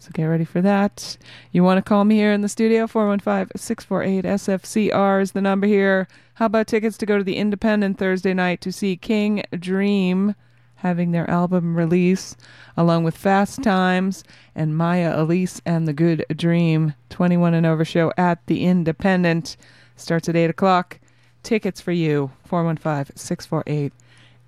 [0.00, 1.18] So get ready for that.
[1.52, 2.86] You want to call me here in the studio?
[2.86, 6.08] 415 648 SFCR is the number here.
[6.34, 10.34] How about tickets to go to the Independent Thursday night to see King Dream
[10.76, 12.34] having their album release,
[12.78, 14.24] along with Fast Times
[14.54, 19.58] and Maya Elise and the Good Dream 21 and over show at the Independent.
[19.96, 20.98] Starts at 8 o'clock.
[21.42, 23.92] Tickets for you 415 648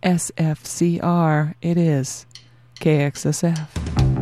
[0.02, 1.54] SFCR.
[1.60, 2.24] It is
[2.80, 4.21] KXSF.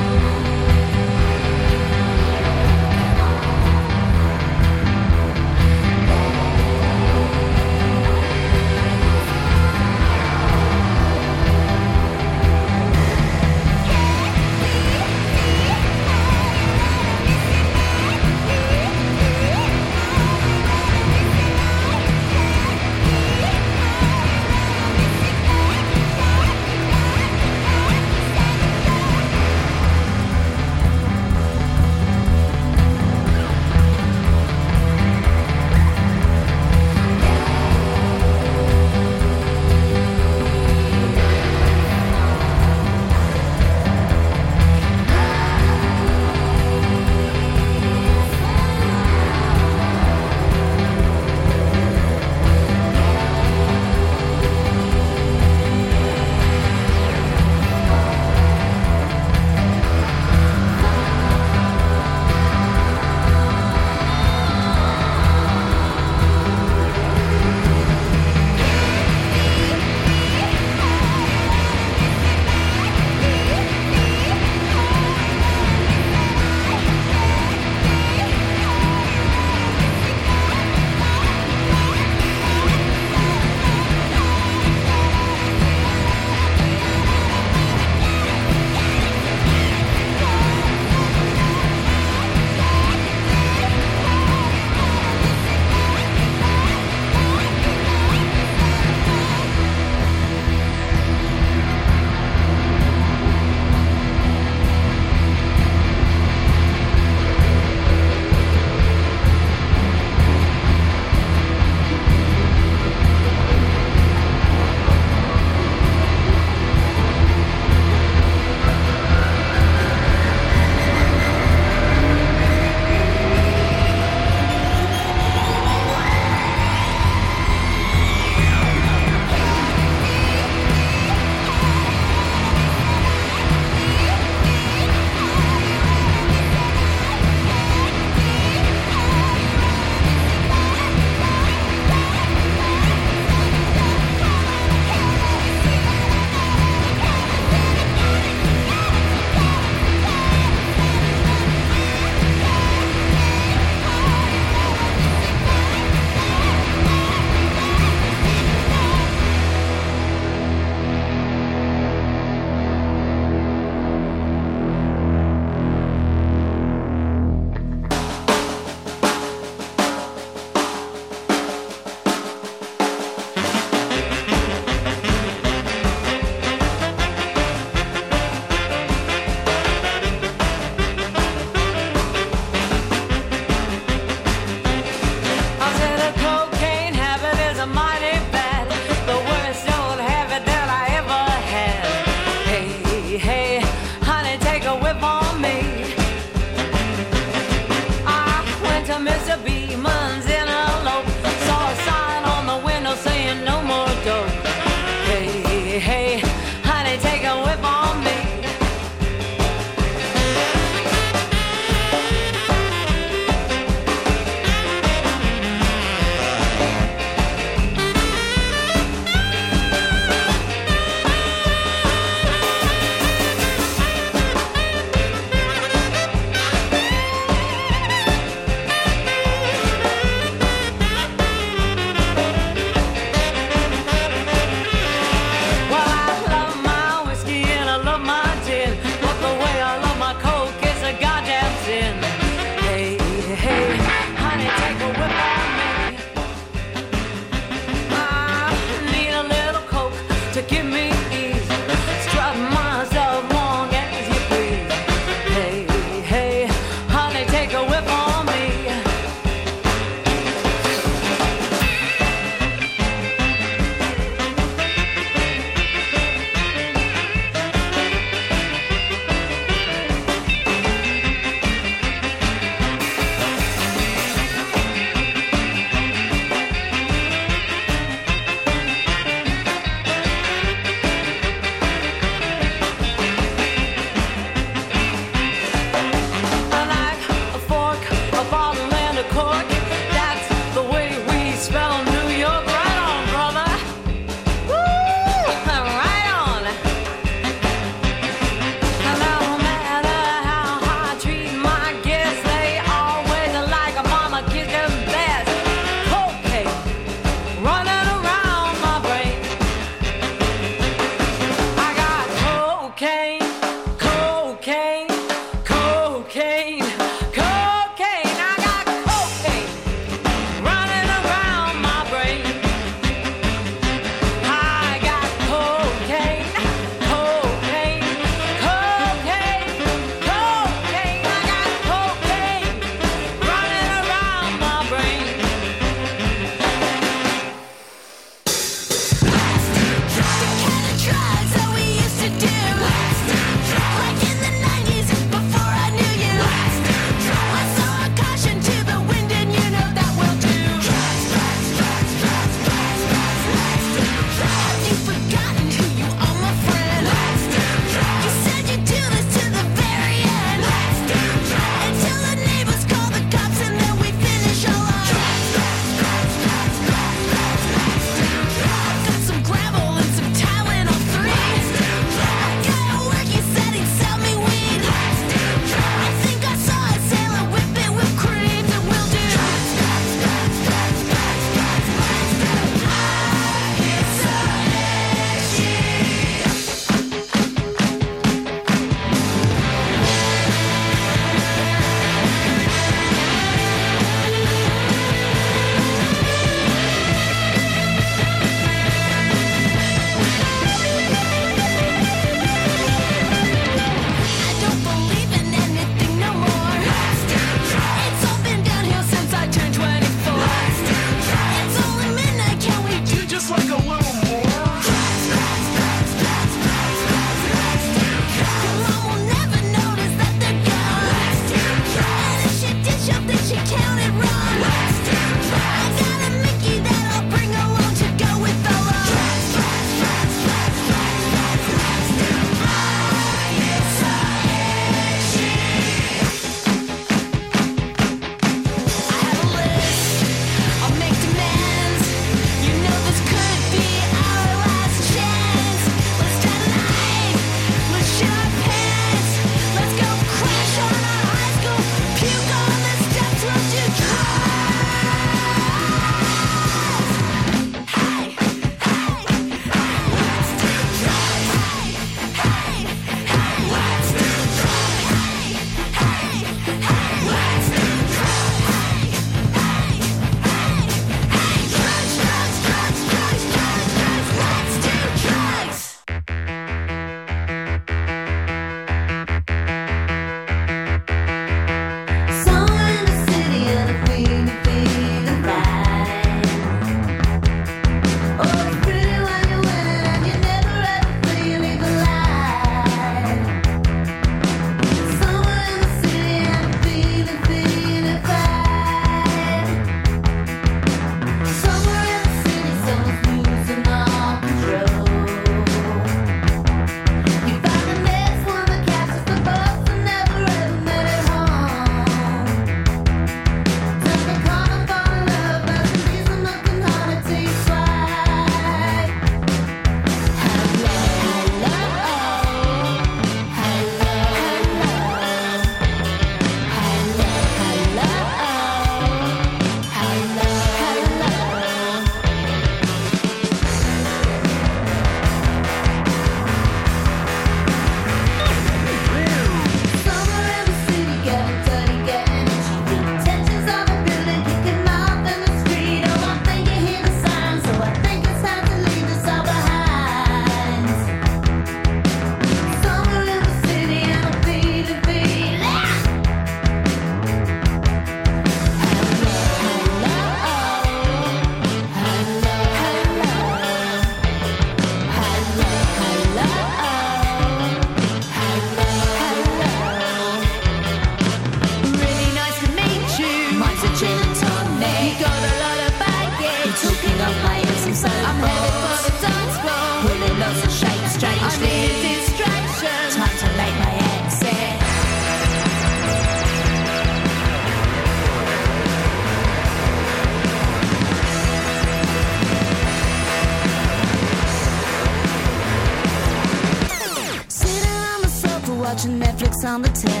[599.51, 600.00] On the telly.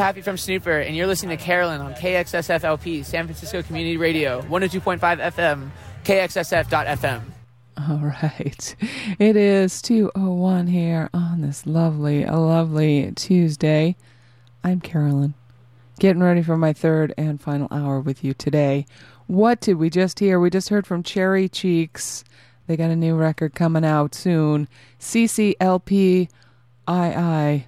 [0.00, 4.98] Happy from Snooper, and you're listening to Carolyn on KXSFLP, San Francisco Community Radio, 102.5
[4.98, 5.68] FM,
[6.04, 7.20] KXSF.FM.
[7.76, 8.76] All right.
[9.18, 13.94] It is 201 here on this lovely, lovely Tuesday.
[14.64, 15.34] I'm Carolyn,
[15.98, 18.86] getting ready for my third and final hour with you today.
[19.26, 20.40] What did we just hear?
[20.40, 22.24] We just heard from Cherry Cheeks.
[22.66, 24.66] They got a new record coming out soon.
[24.98, 26.30] CCLP
[26.88, 27.66] II.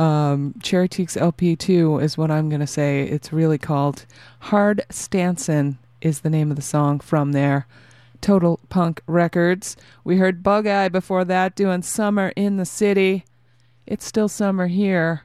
[0.00, 3.02] Um, Cherry Cheeks LP2 is what I'm going to say.
[3.02, 4.06] It's really called
[4.38, 7.66] Hard Stanson is the name of the song from there.
[8.22, 9.76] Total Punk Records.
[10.02, 13.26] We heard Bugeye before that doing Summer in the City.
[13.86, 15.24] It's still summer here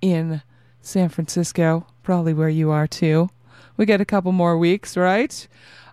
[0.00, 0.40] in
[0.80, 3.28] San Francisco, probably where you are too.
[3.76, 5.46] We get a couple more weeks, right?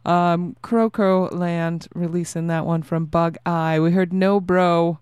[0.05, 3.81] Um, Croco Land releasing that one from Bug Eye.
[3.81, 4.99] We heard NOBRO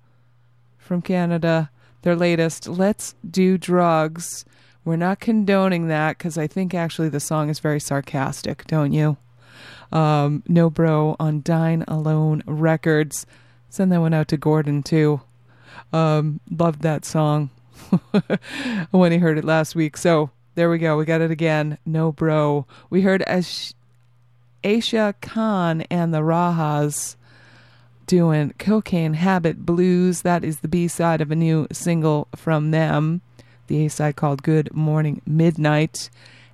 [0.79, 1.69] from Canada,
[2.01, 4.45] their latest, Let's Do Drugs.
[4.85, 9.17] We're not condoning that because I think actually the song is very sarcastic, don't you?
[9.91, 13.25] Um, NOBRO on Dine Alone Records.
[13.69, 15.21] Send that one out to Gordon too.
[15.91, 17.49] Um, loved that song
[18.91, 19.97] when he heard it last week.
[19.97, 20.97] So there we go.
[20.97, 21.77] We got it again.
[21.87, 22.65] NOBRO.
[22.89, 23.73] We heard Ash-
[24.63, 27.15] Aisha Khan and the Rajahs
[28.09, 30.23] doing Cocaine Habit Blues.
[30.23, 33.21] That is the B side of a new single from them.
[33.67, 36.09] The A side called Good Morning Midnight.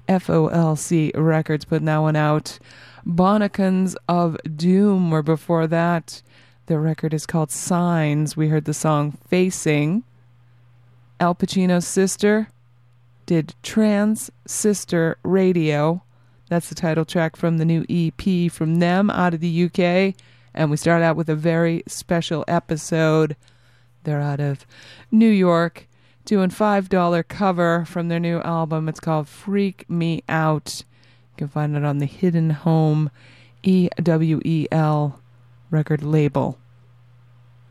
[0.10, 2.60] FOLC Records putting that one out.
[3.06, 6.22] Bonnacons of Doom were before that.
[6.66, 8.36] The record is called Signs.
[8.36, 10.04] We heard the song Facing.
[11.22, 12.50] Al Pacino's sister
[13.26, 16.04] did Trans Sister Radio.
[16.50, 20.16] That's the title track from the new EP from them out of the UK.
[20.56, 23.36] And we start out with a very special episode.
[24.04, 24.66] They're out of
[25.12, 25.88] New York.
[26.26, 28.90] doing $5 cover from their new album.
[28.90, 30.84] It's called Freak Me Out.
[31.32, 33.12] You can find it on the Hidden Home
[33.64, 35.20] EWEL
[35.70, 36.58] record label.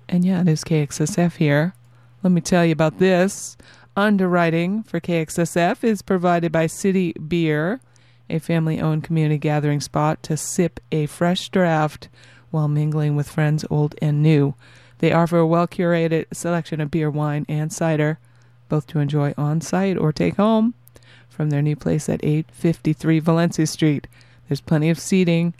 [0.09, 1.75] And yeah, it is KXSF here.
[2.23, 3.57] Let me tell you about this.
[3.97, 7.81] Underwriting for KXSF is provided by City Beer,
[8.29, 12.09] a family owned community gathering spot to sip a fresh draft
[12.55, 14.55] while mingling with friends old and new.
[14.99, 18.21] They offer a well curated selection of beer, wine, and cider,
[18.69, 20.75] both to enjoy on site or take home
[21.29, 24.07] from their new place at 853 Valencia Street.
[24.49, 25.55] There's plenty of seating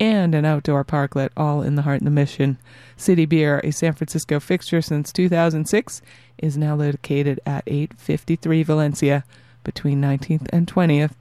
[0.00, 2.58] and an outdoor parklet, all in the heart of the mission.
[2.96, 6.02] City Beer, a San Francisco fixture since 2006,
[6.38, 9.24] is now located at 853 Valencia
[9.62, 11.12] between 19th and 20th.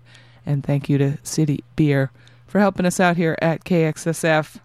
[0.43, 2.09] And thank you to City Beer
[2.47, 4.59] for helping us out here at KXSF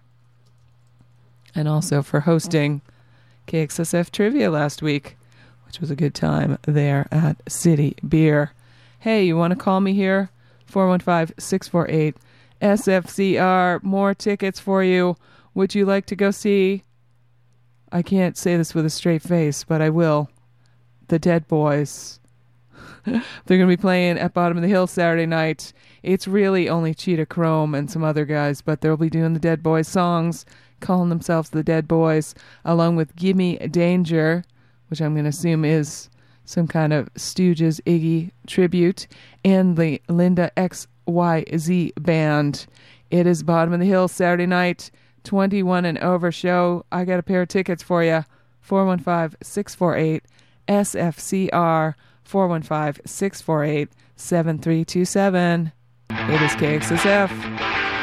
[1.55, 2.81] and also for hosting
[3.47, 5.17] KXSF Trivia last week,
[5.65, 8.51] which was a good time there at City Beer.
[8.99, 10.29] Hey, you want to call me here?
[10.65, 12.17] 415 648
[12.61, 13.83] SFCR.
[13.83, 15.15] More tickets for you.
[15.53, 16.83] Would you like to go see?
[17.91, 20.29] I can't say this with a straight face, but I will.
[21.07, 22.19] The Dead Boys.
[23.05, 25.71] They're going to be playing at Bottom of the Hill Saturday night.
[26.01, 29.63] It's really only Cheetah Chrome and some other guys, but they'll be doing the Dead
[29.63, 30.45] Boys songs,
[30.79, 34.43] calling themselves the Dead Boys, along with Gimme Danger,
[34.89, 36.09] which I'm going to assume is
[36.45, 39.07] some kind of Stooges Iggy tribute,
[39.43, 42.67] and the Linda XYZ Band.
[43.09, 44.91] It is Bottom of the Hill Saturday night,
[45.23, 46.85] 21 and over show.
[46.91, 48.23] I got a pair of tickets for you.
[48.61, 50.23] 415 648
[50.67, 51.93] SFCR
[52.23, 55.71] 415 648 7327.
[56.09, 57.94] It is KXSF.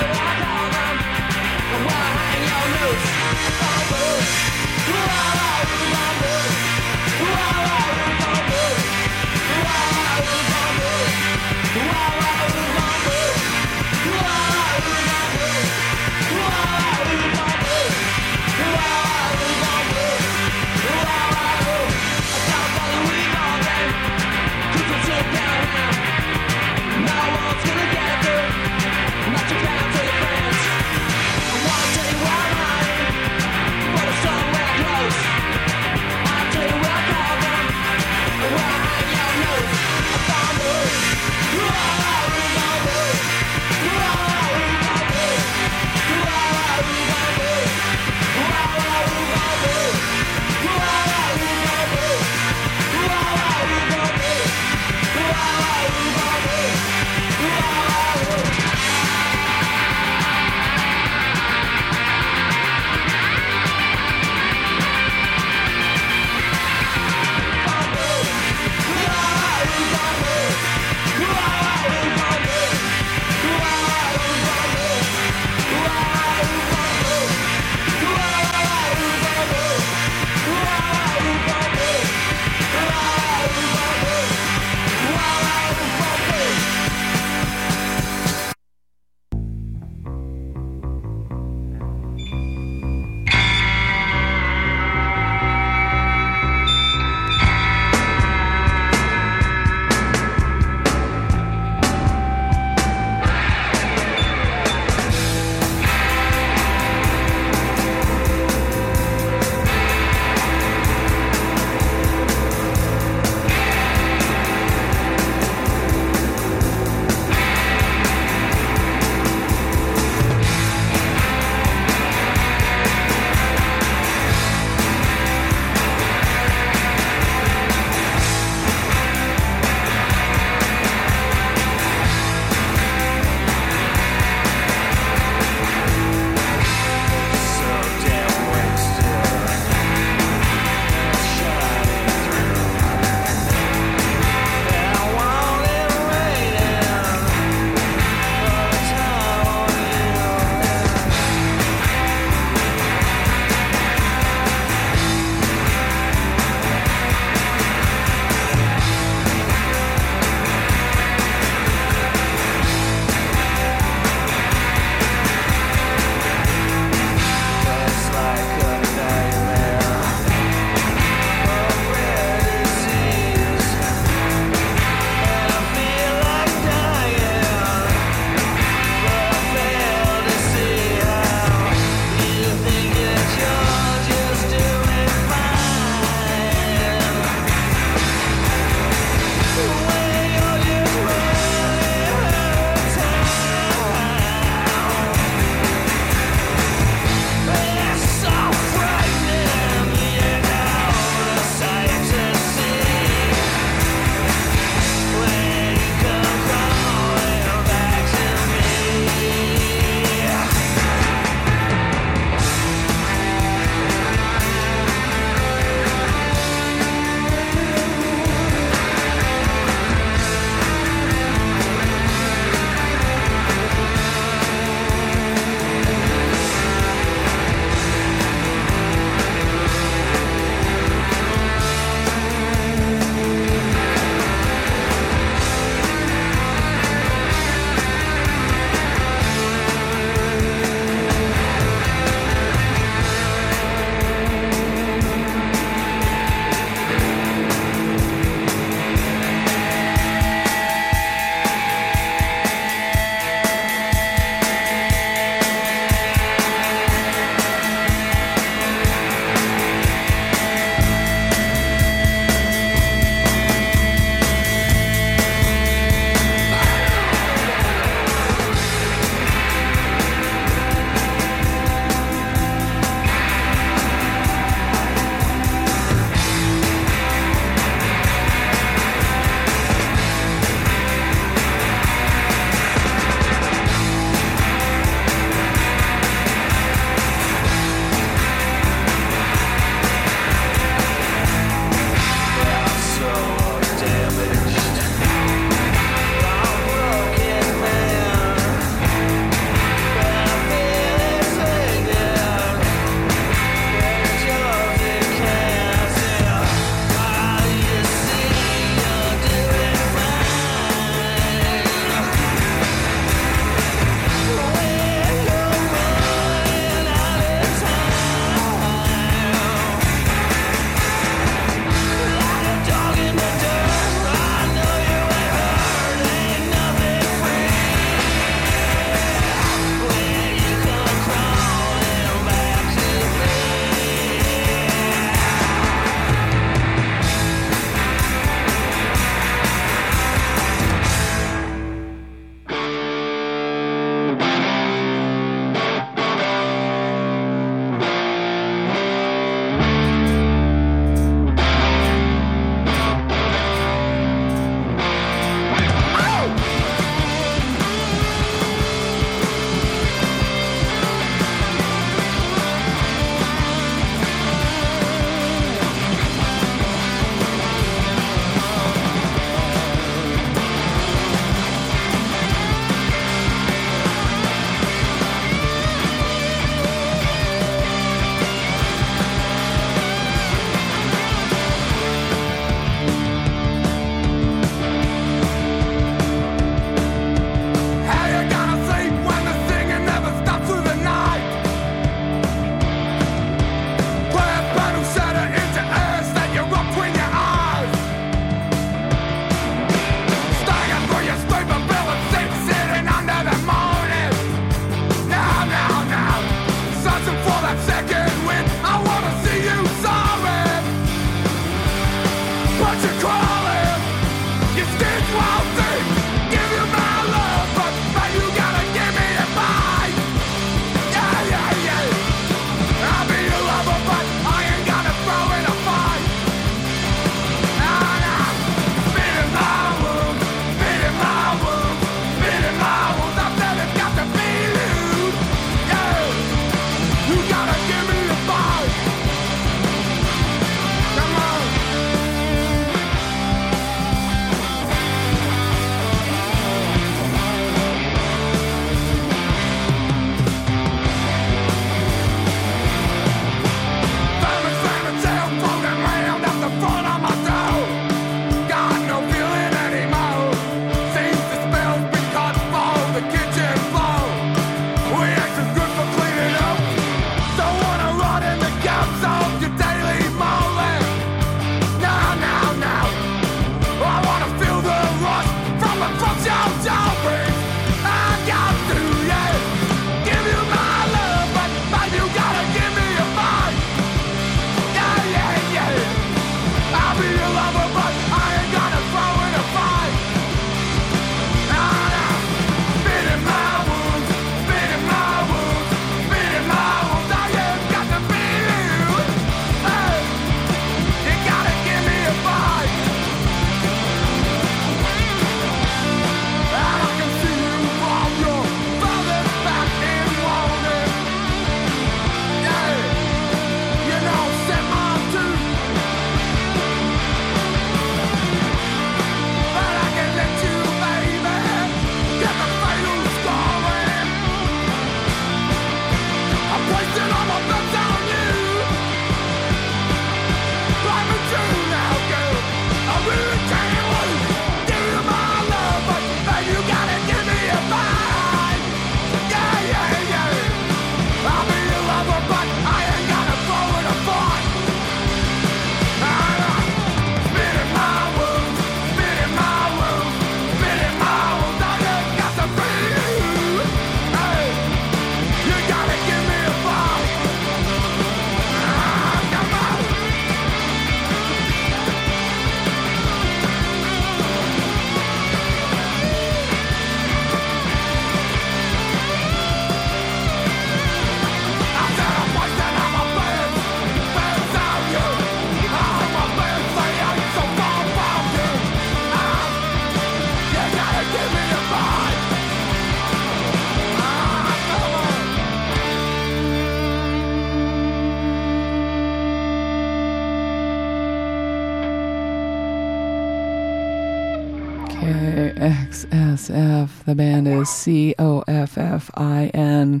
[597.12, 600.00] The band is C O F F I N,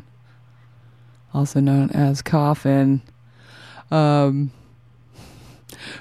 [1.34, 3.02] also known as Coffin.
[3.90, 4.50] Um,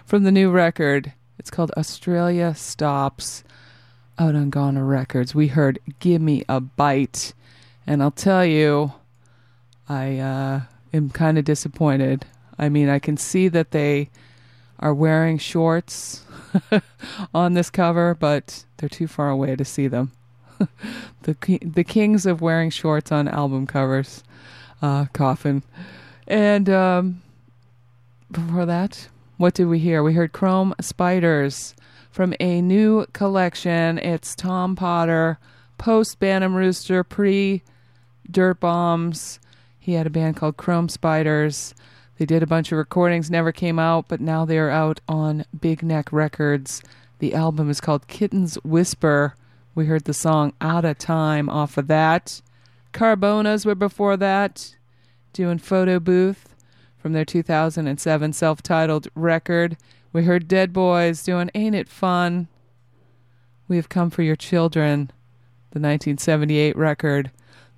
[0.06, 3.44] from the new record, it's called Australia Stops
[4.18, 5.36] out on Goner Records.
[5.36, 7.34] We heard Give Me a Bite.
[7.86, 8.94] And I'll tell you,
[9.90, 10.62] I uh,
[10.94, 12.26] am kind of disappointed.
[12.58, 14.10] I mean, I can see that they
[14.80, 16.24] are wearing shorts
[17.34, 20.14] on this cover, but they're too far away to see them.
[21.24, 24.24] the the kings of wearing shorts on album covers,
[24.82, 25.64] uh, Coffin,
[26.28, 27.22] and um,
[28.32, 29.08] before that,
[29.38, 30.04] what did we hear?
[30.04, 31.76] We heard Chrome Spiders
[32.12, 33.98] from a new collection.
[34.00, 35.40] It's Tom Potter,
[35.78, 37.64] post Bantam Rooster, pre
[38.30, 39.40] Dirt Bombs.
[39.80, 41.74] He had a band called Chrome Spiders.
[42.18, 45.82] They did a bunch of recordings, never came out, but now they're out on Big
[45.82, 46.84] Neck Records.
[47.18, 49.36] The album is called Kitten's Whisper.
[49.74, 52.42] We heard the song Out of Time off of that.
[52.92, 54.76] Carbonas were before that,
[55.32, 56.56] doing Photo Booth
[56.98, 59.78] from their 2007 self titled record.
[60.12, 62.50] We heard Dead Boys doing Ain't It Fun?
[63.70, 65.08] We Have Come for Your Children,
[65.72, 67.32] the 1978 record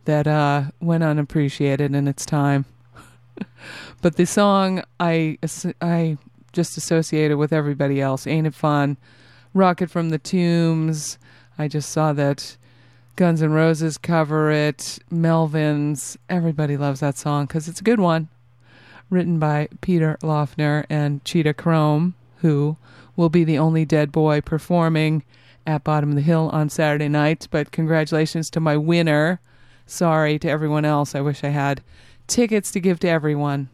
[0.06, 2.66] that uh, went unappreciated in its time.
[4.02, 5.38] but the song I
[5.80, 6.18] I
[6.54, 8.26] just associated with everybody else.
[8.26, 8.98] Ain't it fun?
[9.54, 11.20] Rocket from the Tombs.
[11.58, 12.58] I just saw that
[13.16, 15.00] Guns N' Roses cover it.
[15.12, 16.18] Melvins.
[16.30, 18.30] Everybody loves that song because it's a good one.
[19.10, 22.78] Written by Peter Laughner and Cheetah Chrome, who
[23.16, 25.24] will be the only dead boy performing
[25.68, 27.48] at Bottom of the Hill on Saturday night.
[27.52, 29.40] But congratulations to my winner.
[29.86, 31.14] Sorry to everyone else.
[31.14, 31.84] I wish I had
[32.26, 33.70] tickets to give to everyone.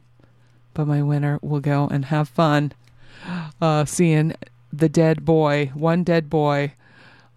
[0.74, 2.74] But my winner will go and have fun
[3.62, 4.34] uh, seeing
[4.72, 6.74] the dead boy, one dead boy,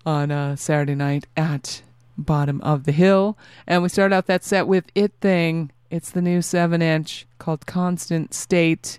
[0.05, 1.83] on uh, Saturday night at
[2.17, 3.37] Bottom of the Hill.
[3.67, 5.71] And we start out that set with It Thing.
[5.91, 8.99] It's the new 7 inch called Constant State.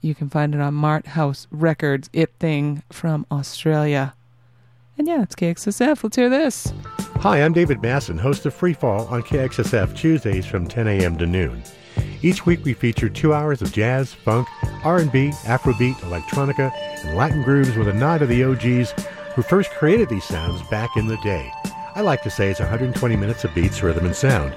[0.00, 4.14] You can find it on Mart House Records, It Thing from Australia.
[4.98, 6.02] And yeah, it's KXSF.
[6.02, 6.72] Let's hear this.
[7.16, 11.16] Hi, I'm David Masson, host of Free Fall on KXSF Tuesdays from 10 a.m.
[11.18, 11.62] to noon.
[12.22, 14.48] Each week we feature two hours of jazz, funk,
[14.84, 16.72] R&B, Afrobeat, electronica,
[17.04, 18.94] and Latin grooves with a nod to the OGs
[19.34, 21.52] who first created these sounds back in the day.
[21.94, 24.54] I like to say it's 120 minutes of beats, rhythm, and sound.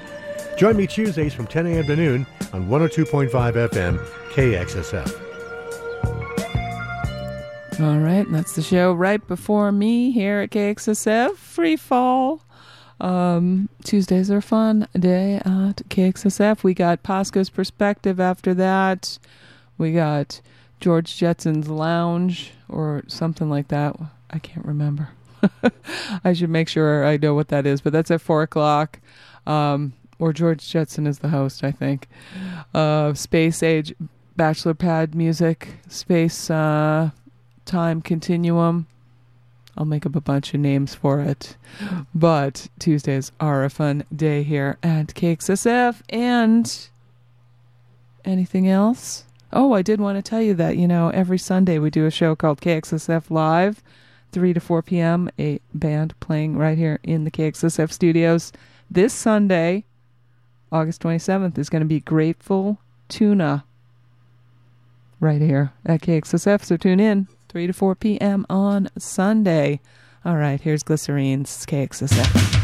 [0.57, 1.85] Join me Tuesdays from 10 a.m.
[1.85, 3.97] to noon on 102.5 FM
[4.31, 5.21] KXSF.
[7.81, 12.41] All right, that's the show right before me here at KXSF Free Fall.
[13.01, 16.63] Um, Tuesdays are fun day at KXSF.
[16.63, 19.19] We got Pasco's Perspective after that.
[19.77, 20.39] We got
[20.79, 23.97] George Jetson's Lounge or something like that.
[24.29, 25.09] I can't remember.
[26.23, 28.99] I should make sure I know what that is, but that's at four o'clock.
[29.45, 32.07] Um, or George Jetson is the host, I think.
[32.73, 33.93] Uh, Space Age
[34.35, 37.11] Bachelor Pad Music, Space uh,
[37.65, 38.87] Time Continuum.
[39.77, 41.57] I'll make up a bunch of names for it.
[42.13, 46.01] But Tuesdays are a fun day here at KXSF.
[46.09, 46.87] And
[48.23, 49.25] anything else?
[49.51, 52.11] Oh, I did want to tell you that, you know, every Sunday we do a
[52.11, 53.83] show called KXSF Live,
[54.35, 58.51] 3 to 4 p.m., a band playing right here in the KXSF studios.
[58.91, 59.85] This Sunday,
[60.73, 63.63] August 27th, is going to be Grateful Tuna
[65.21, 66.65] right here at KXSF.
[66.65, 68.45] So tune in 3 to 4 p.m.
[68.49, 69.79] on Sunday.
[70.25, 72.54] All right, here's Glycereens KXSF.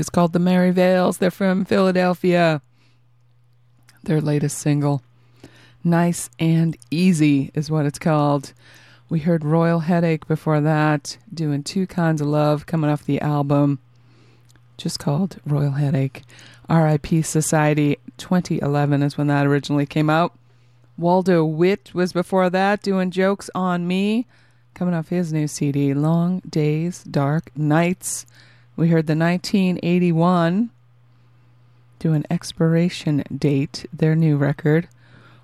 [0.00, 1.18] Is called the Mary Vales.
[1.18, 2.62] They're from Philadelphia.
[4.02, 5.02] Their latest single,
[5.84, 8.54] Nice and Easy, is what it's called.
[9.08, 13.78] We heard Royal Headache before that, doing Two Kinds of Love, coming off the album
[14.80, 16.22] just called Royal Headache.
[16.68, 20.32] RIP Society 2011 is when that originally came out.
[20.96, 24.26] Waldo Witt was before that, doing Jokes on Me,
[24.74, 28.24] coming off his new CD, Long Days, Dark Nights.
[28.80, 30.70] We heard the 1981
[31.98, 34.88] do an Expiration Date, their new record,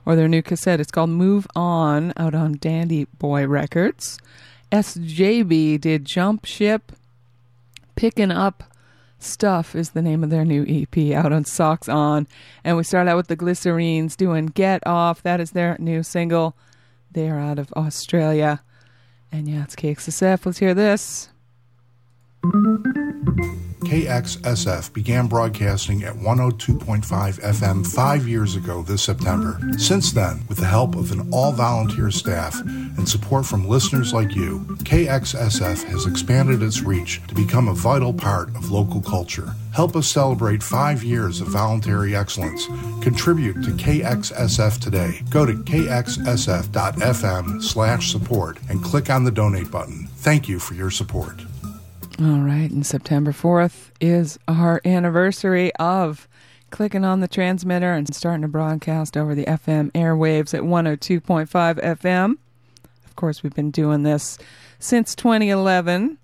[0.07, 0.81] or their new cassette.
[0.81, 4.19] It's called Move On, out on Dandy Boy Records.
[4.73, 6.93] Esjaybe did Jump Ship,
[7.95, 8.73] Picking Up
[9.19, 12.27] Stuff is the name of their new EP out on Socks On.
[12.65, 15.23] And we start out with the Glycereens doing Get Off.
[15.23, 16.57] That is their new single.
[17.13, 18.63] They are out of Australia.
[19.31, 20.47] And yeah, it's KXSF.
[20.47, 21.29] Let's hear this.
[23.87, 27.05] KXSF began broadcasting at 102.5
[27.41, 29.61] FM five years ago this September.
[29.79, 34.35] Since then, with the help of an all volunteer staff and support from listeners like
[34.35, 39.55] you, KXSF has expanded its reach to become a vital part of local culture.
[39.73, 42.67] Help us celebrate five years of voluntary excellence.
[43.03, 45.21] Contribute to KXSF today.
[45.31, 46.73] Go to kxsf.fm
[47.63, 50.09] slash support and click on the donate button.
[50.17, 51.41] Thank you for your support.
[52.19, 56.27] All right, and September 4th is our anniversary of
[56.71, 62.39] clicking on the transmitter and starting to broadcast over the FM airwaves at 102.5 FM.
[63.05, 64.39] Of course, we've been doing this
[64.79, 66.17] since 2011,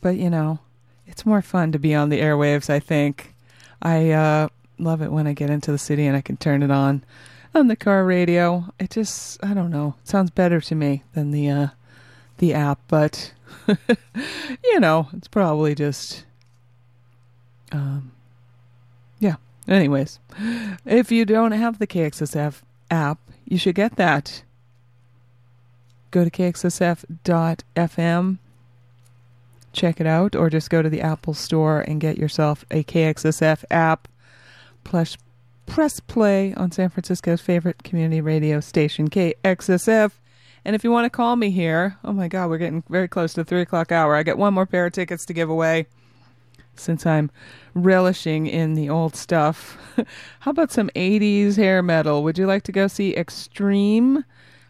[0.00, 0.60] but you know,
[1.06, 3.34] it's more fun to be on the airwaves, I think.
[3.82, 4.48] I uh,
[4.78, 7.04] love it when I get into the city and I can turn it on
[7.54, 8.72] on the car radio.
[8.78, 11.66] It just, I don't know, it sounds better to me than the uh,
[12.38, 13.32] the app, but
[14.64, 16.24] you know, it's probably just
[17.72, 18.12] um
[19.18, 19.36] yeah.
[19.68, 20.18] Anyways,
[20.84, 24.42] if you don't have the KXSF app, you should get that.
[26.10, 27.18] Go to kxsf.fm,
[29.72, 33.64] check it out, or just go to the Apple Store and get yourself a KXSF
[33.70, 34.08] app.
[34.84, 35.16] Plus,
[35.66, 40.12] press play on San Francisco's favorite community radio station, KXSF.
[40.66, 43.34] And if you want to call me here, oh my God, we're getting very close
[43.34, 44.16] to the three o'clock hour.
[44.16, 45.86] I get one more pair of tickets to give away
[46.74, 47.30] since I'm
[47.72, 49.78] relishing in the old stuff.
[50.40, 52.24] How about some 80s hair metal?
[52.24, 54.24] Would you like to go see Extreme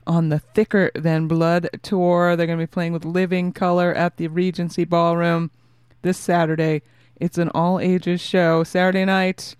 [0.07, 2.37] on the Thicker Than Blood tour?
[2.37, 5.51] They're going to be playing with Living Colour at the Regency Ballroom
[6.03, 6.83] this Saturday.
[7.19, 8.65] It's an all ages show.
[8.65, 9.57] Saturday night,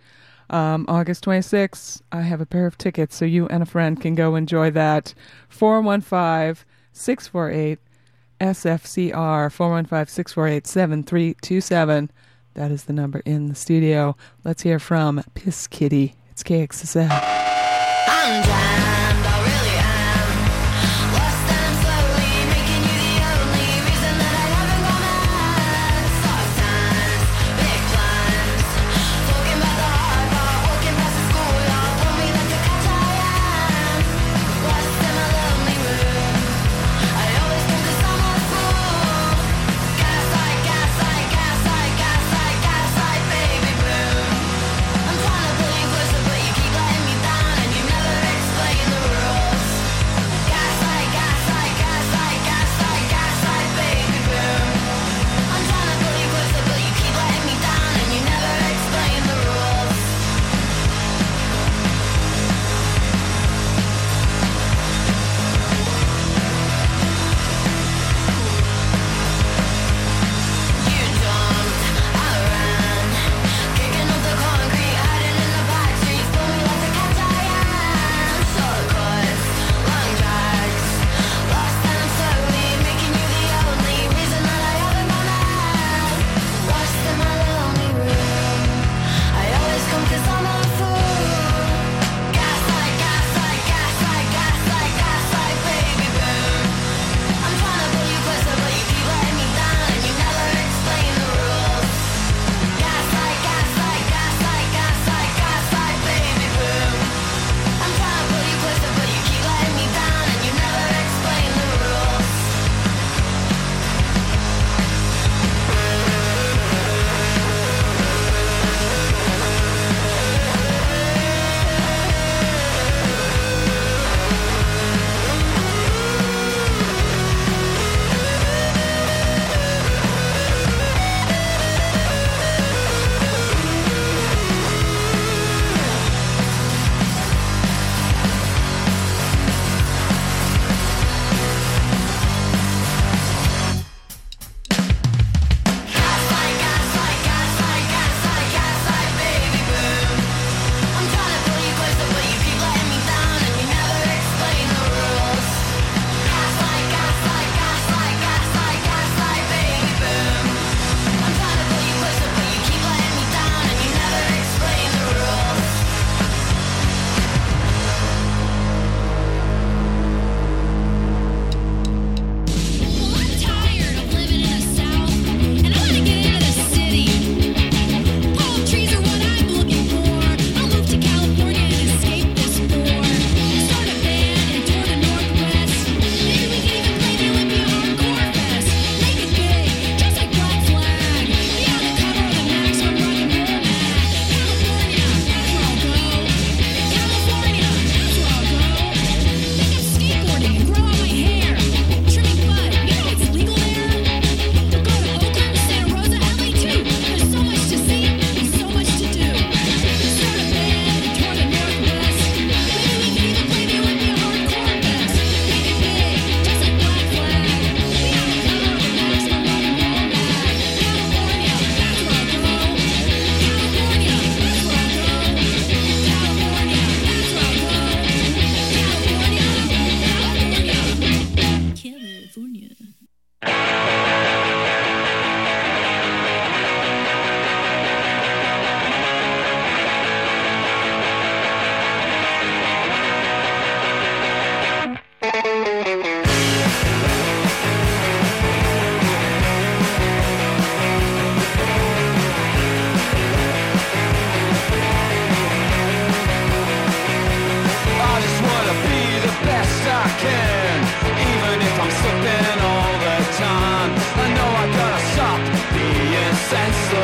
[0.51, 4.15] um, August 26th, I have a pair of tickets so you and a friend can
[4.15, 5.15] go enjoy that.
[5.49, 7.79] 415 648
[8.41, 12.11] SFCR 415 648 7327.
[12.55, 14.17] That is the number in the studio.
[14.45, 16.15] Let's hear from Piss Kitty.
[16.31, 17.11] It's KXSF.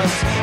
[0.04, 0.41] us.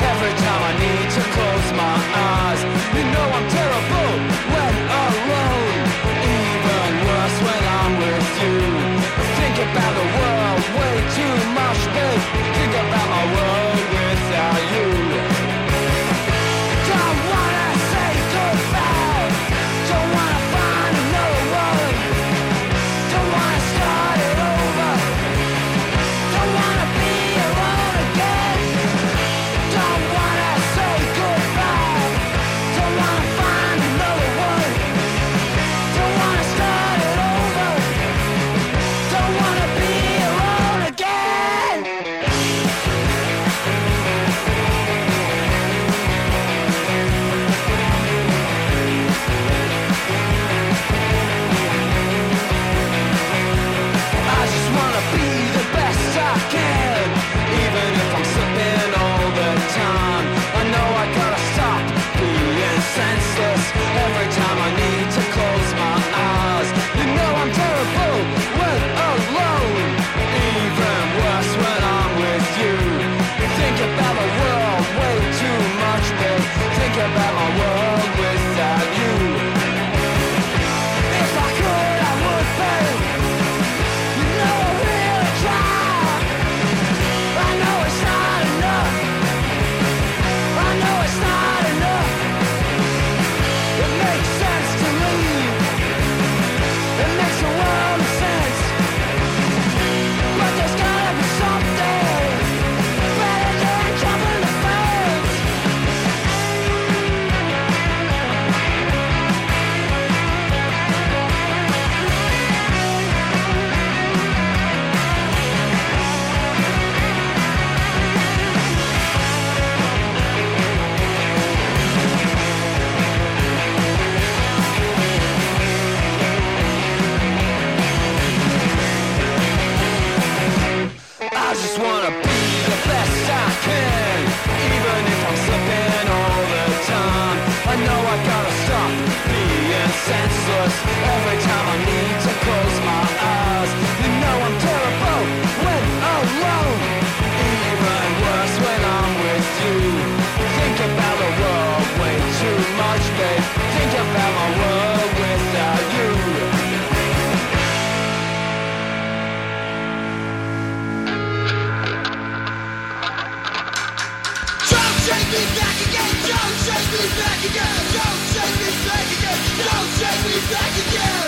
[167.19, 167.75] back again.
[167.91, 169.39] Don't take me back again.
[169.67, 171.18] Don't take me back again.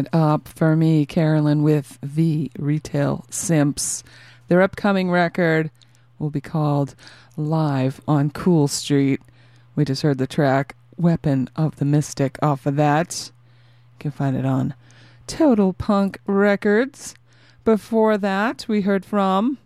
[0.00, 4.02] it up for me, Carolyn, with the Retail Simps.
[4.48, 5.70] Their upcoming record
[6.18, 6.94] will be called
[7.36, 9.20] Live on Cool Street.
[9.76, 13.30] We just heard the track Weapon of the Mystic off of that.
[13.94, 14.74] You can find it on
[15.26, 17.14] Total Punk Records.
[17.64, 19.58] Before that, we heard from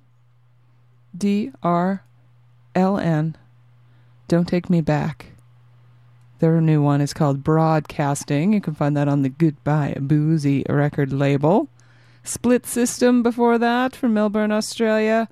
[1.16, 2.00] DRLN.
[4.28, 5.33] Don't Take Me Back.
[6.44, 8.52] Their new one is called Broadcasting.
[8.52, 11.70] You can find that on the Goodbye Boozy record label.
[12.22, 15.30] Split System before that from Melbourne, Australia,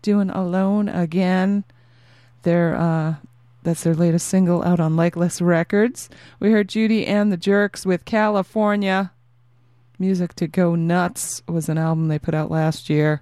[0.00, 1.64] doing Alone Again.
[2.44, 3.16] Their uh,
[3.62, 6.08] that's their latest single out on Legless Records.
[6.40, 9.12] We heard Judy and the Jerks with California.
[9.98, 13.20] Music to Go Nuts was an album they put out last year,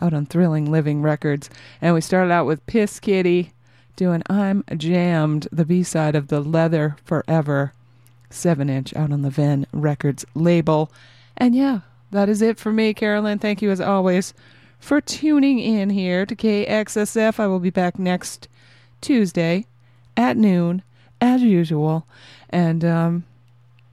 [0.00, 1.50] out on Thrilling Living Records.
[1.80, 3.52] And we started out with Piss Kitty
[4.00, 7.74] doing I'm Jammed, the B side of the Leather Forever
[8.30, 10.90] 7 inch out on the Ven Records label.
[11.36, 11.80] And yeah,
[12.10, 13.38] that is it for me, Carolyn.
[13.38, 14.32] Thank you as always
[14.78, 17.38] for tuning in here to KXSF.
[17.38, 18.48] I will be back next
[19.02, 19.66] Tuesday
[20.16, 20.82] at noon,
[21.20, 22.06] as usual.
[22.48, 23.24] And um,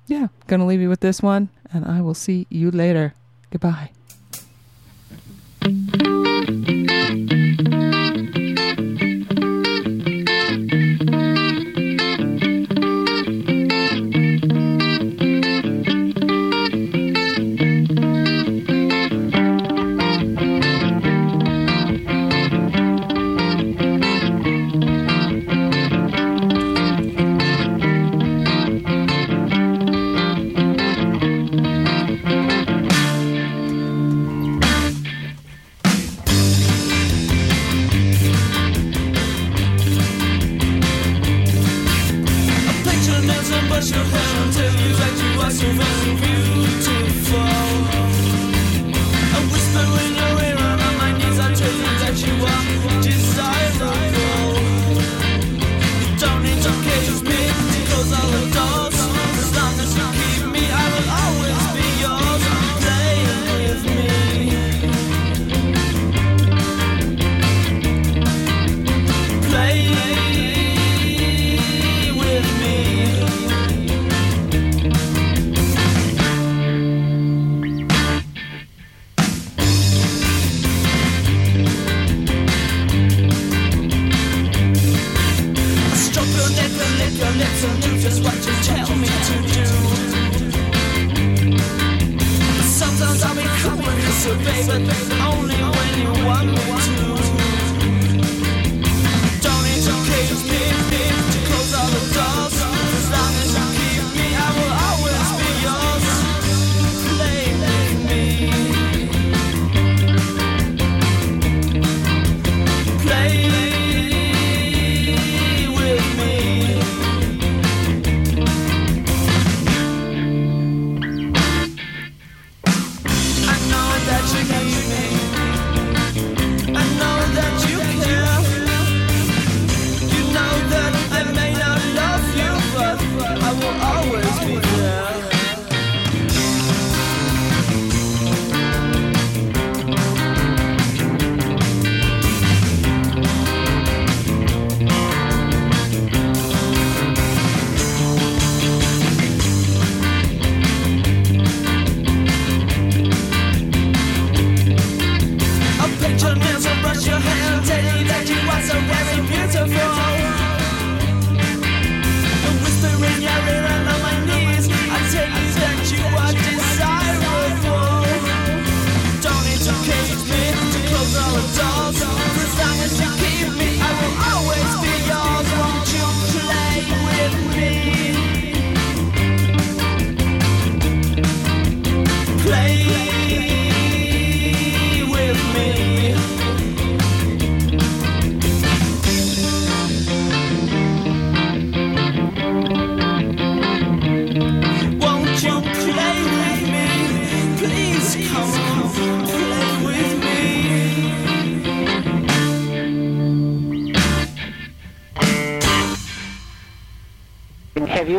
[0.08, 3.14] yeah, gonna leave you with this one, and I will see you later.
[3.52, 3.92] Goodbye.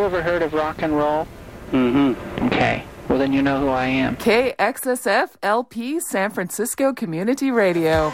[0.08, 1.28] Ever heard of rock and roll?
[1.70, 2.46] Mm-hmm.
[2.46, 2.82] Okay.
[3.10, 4.16] Well, then you know who I am.
[4.16, 8.10] KXSF LP San Francisco Community Radio.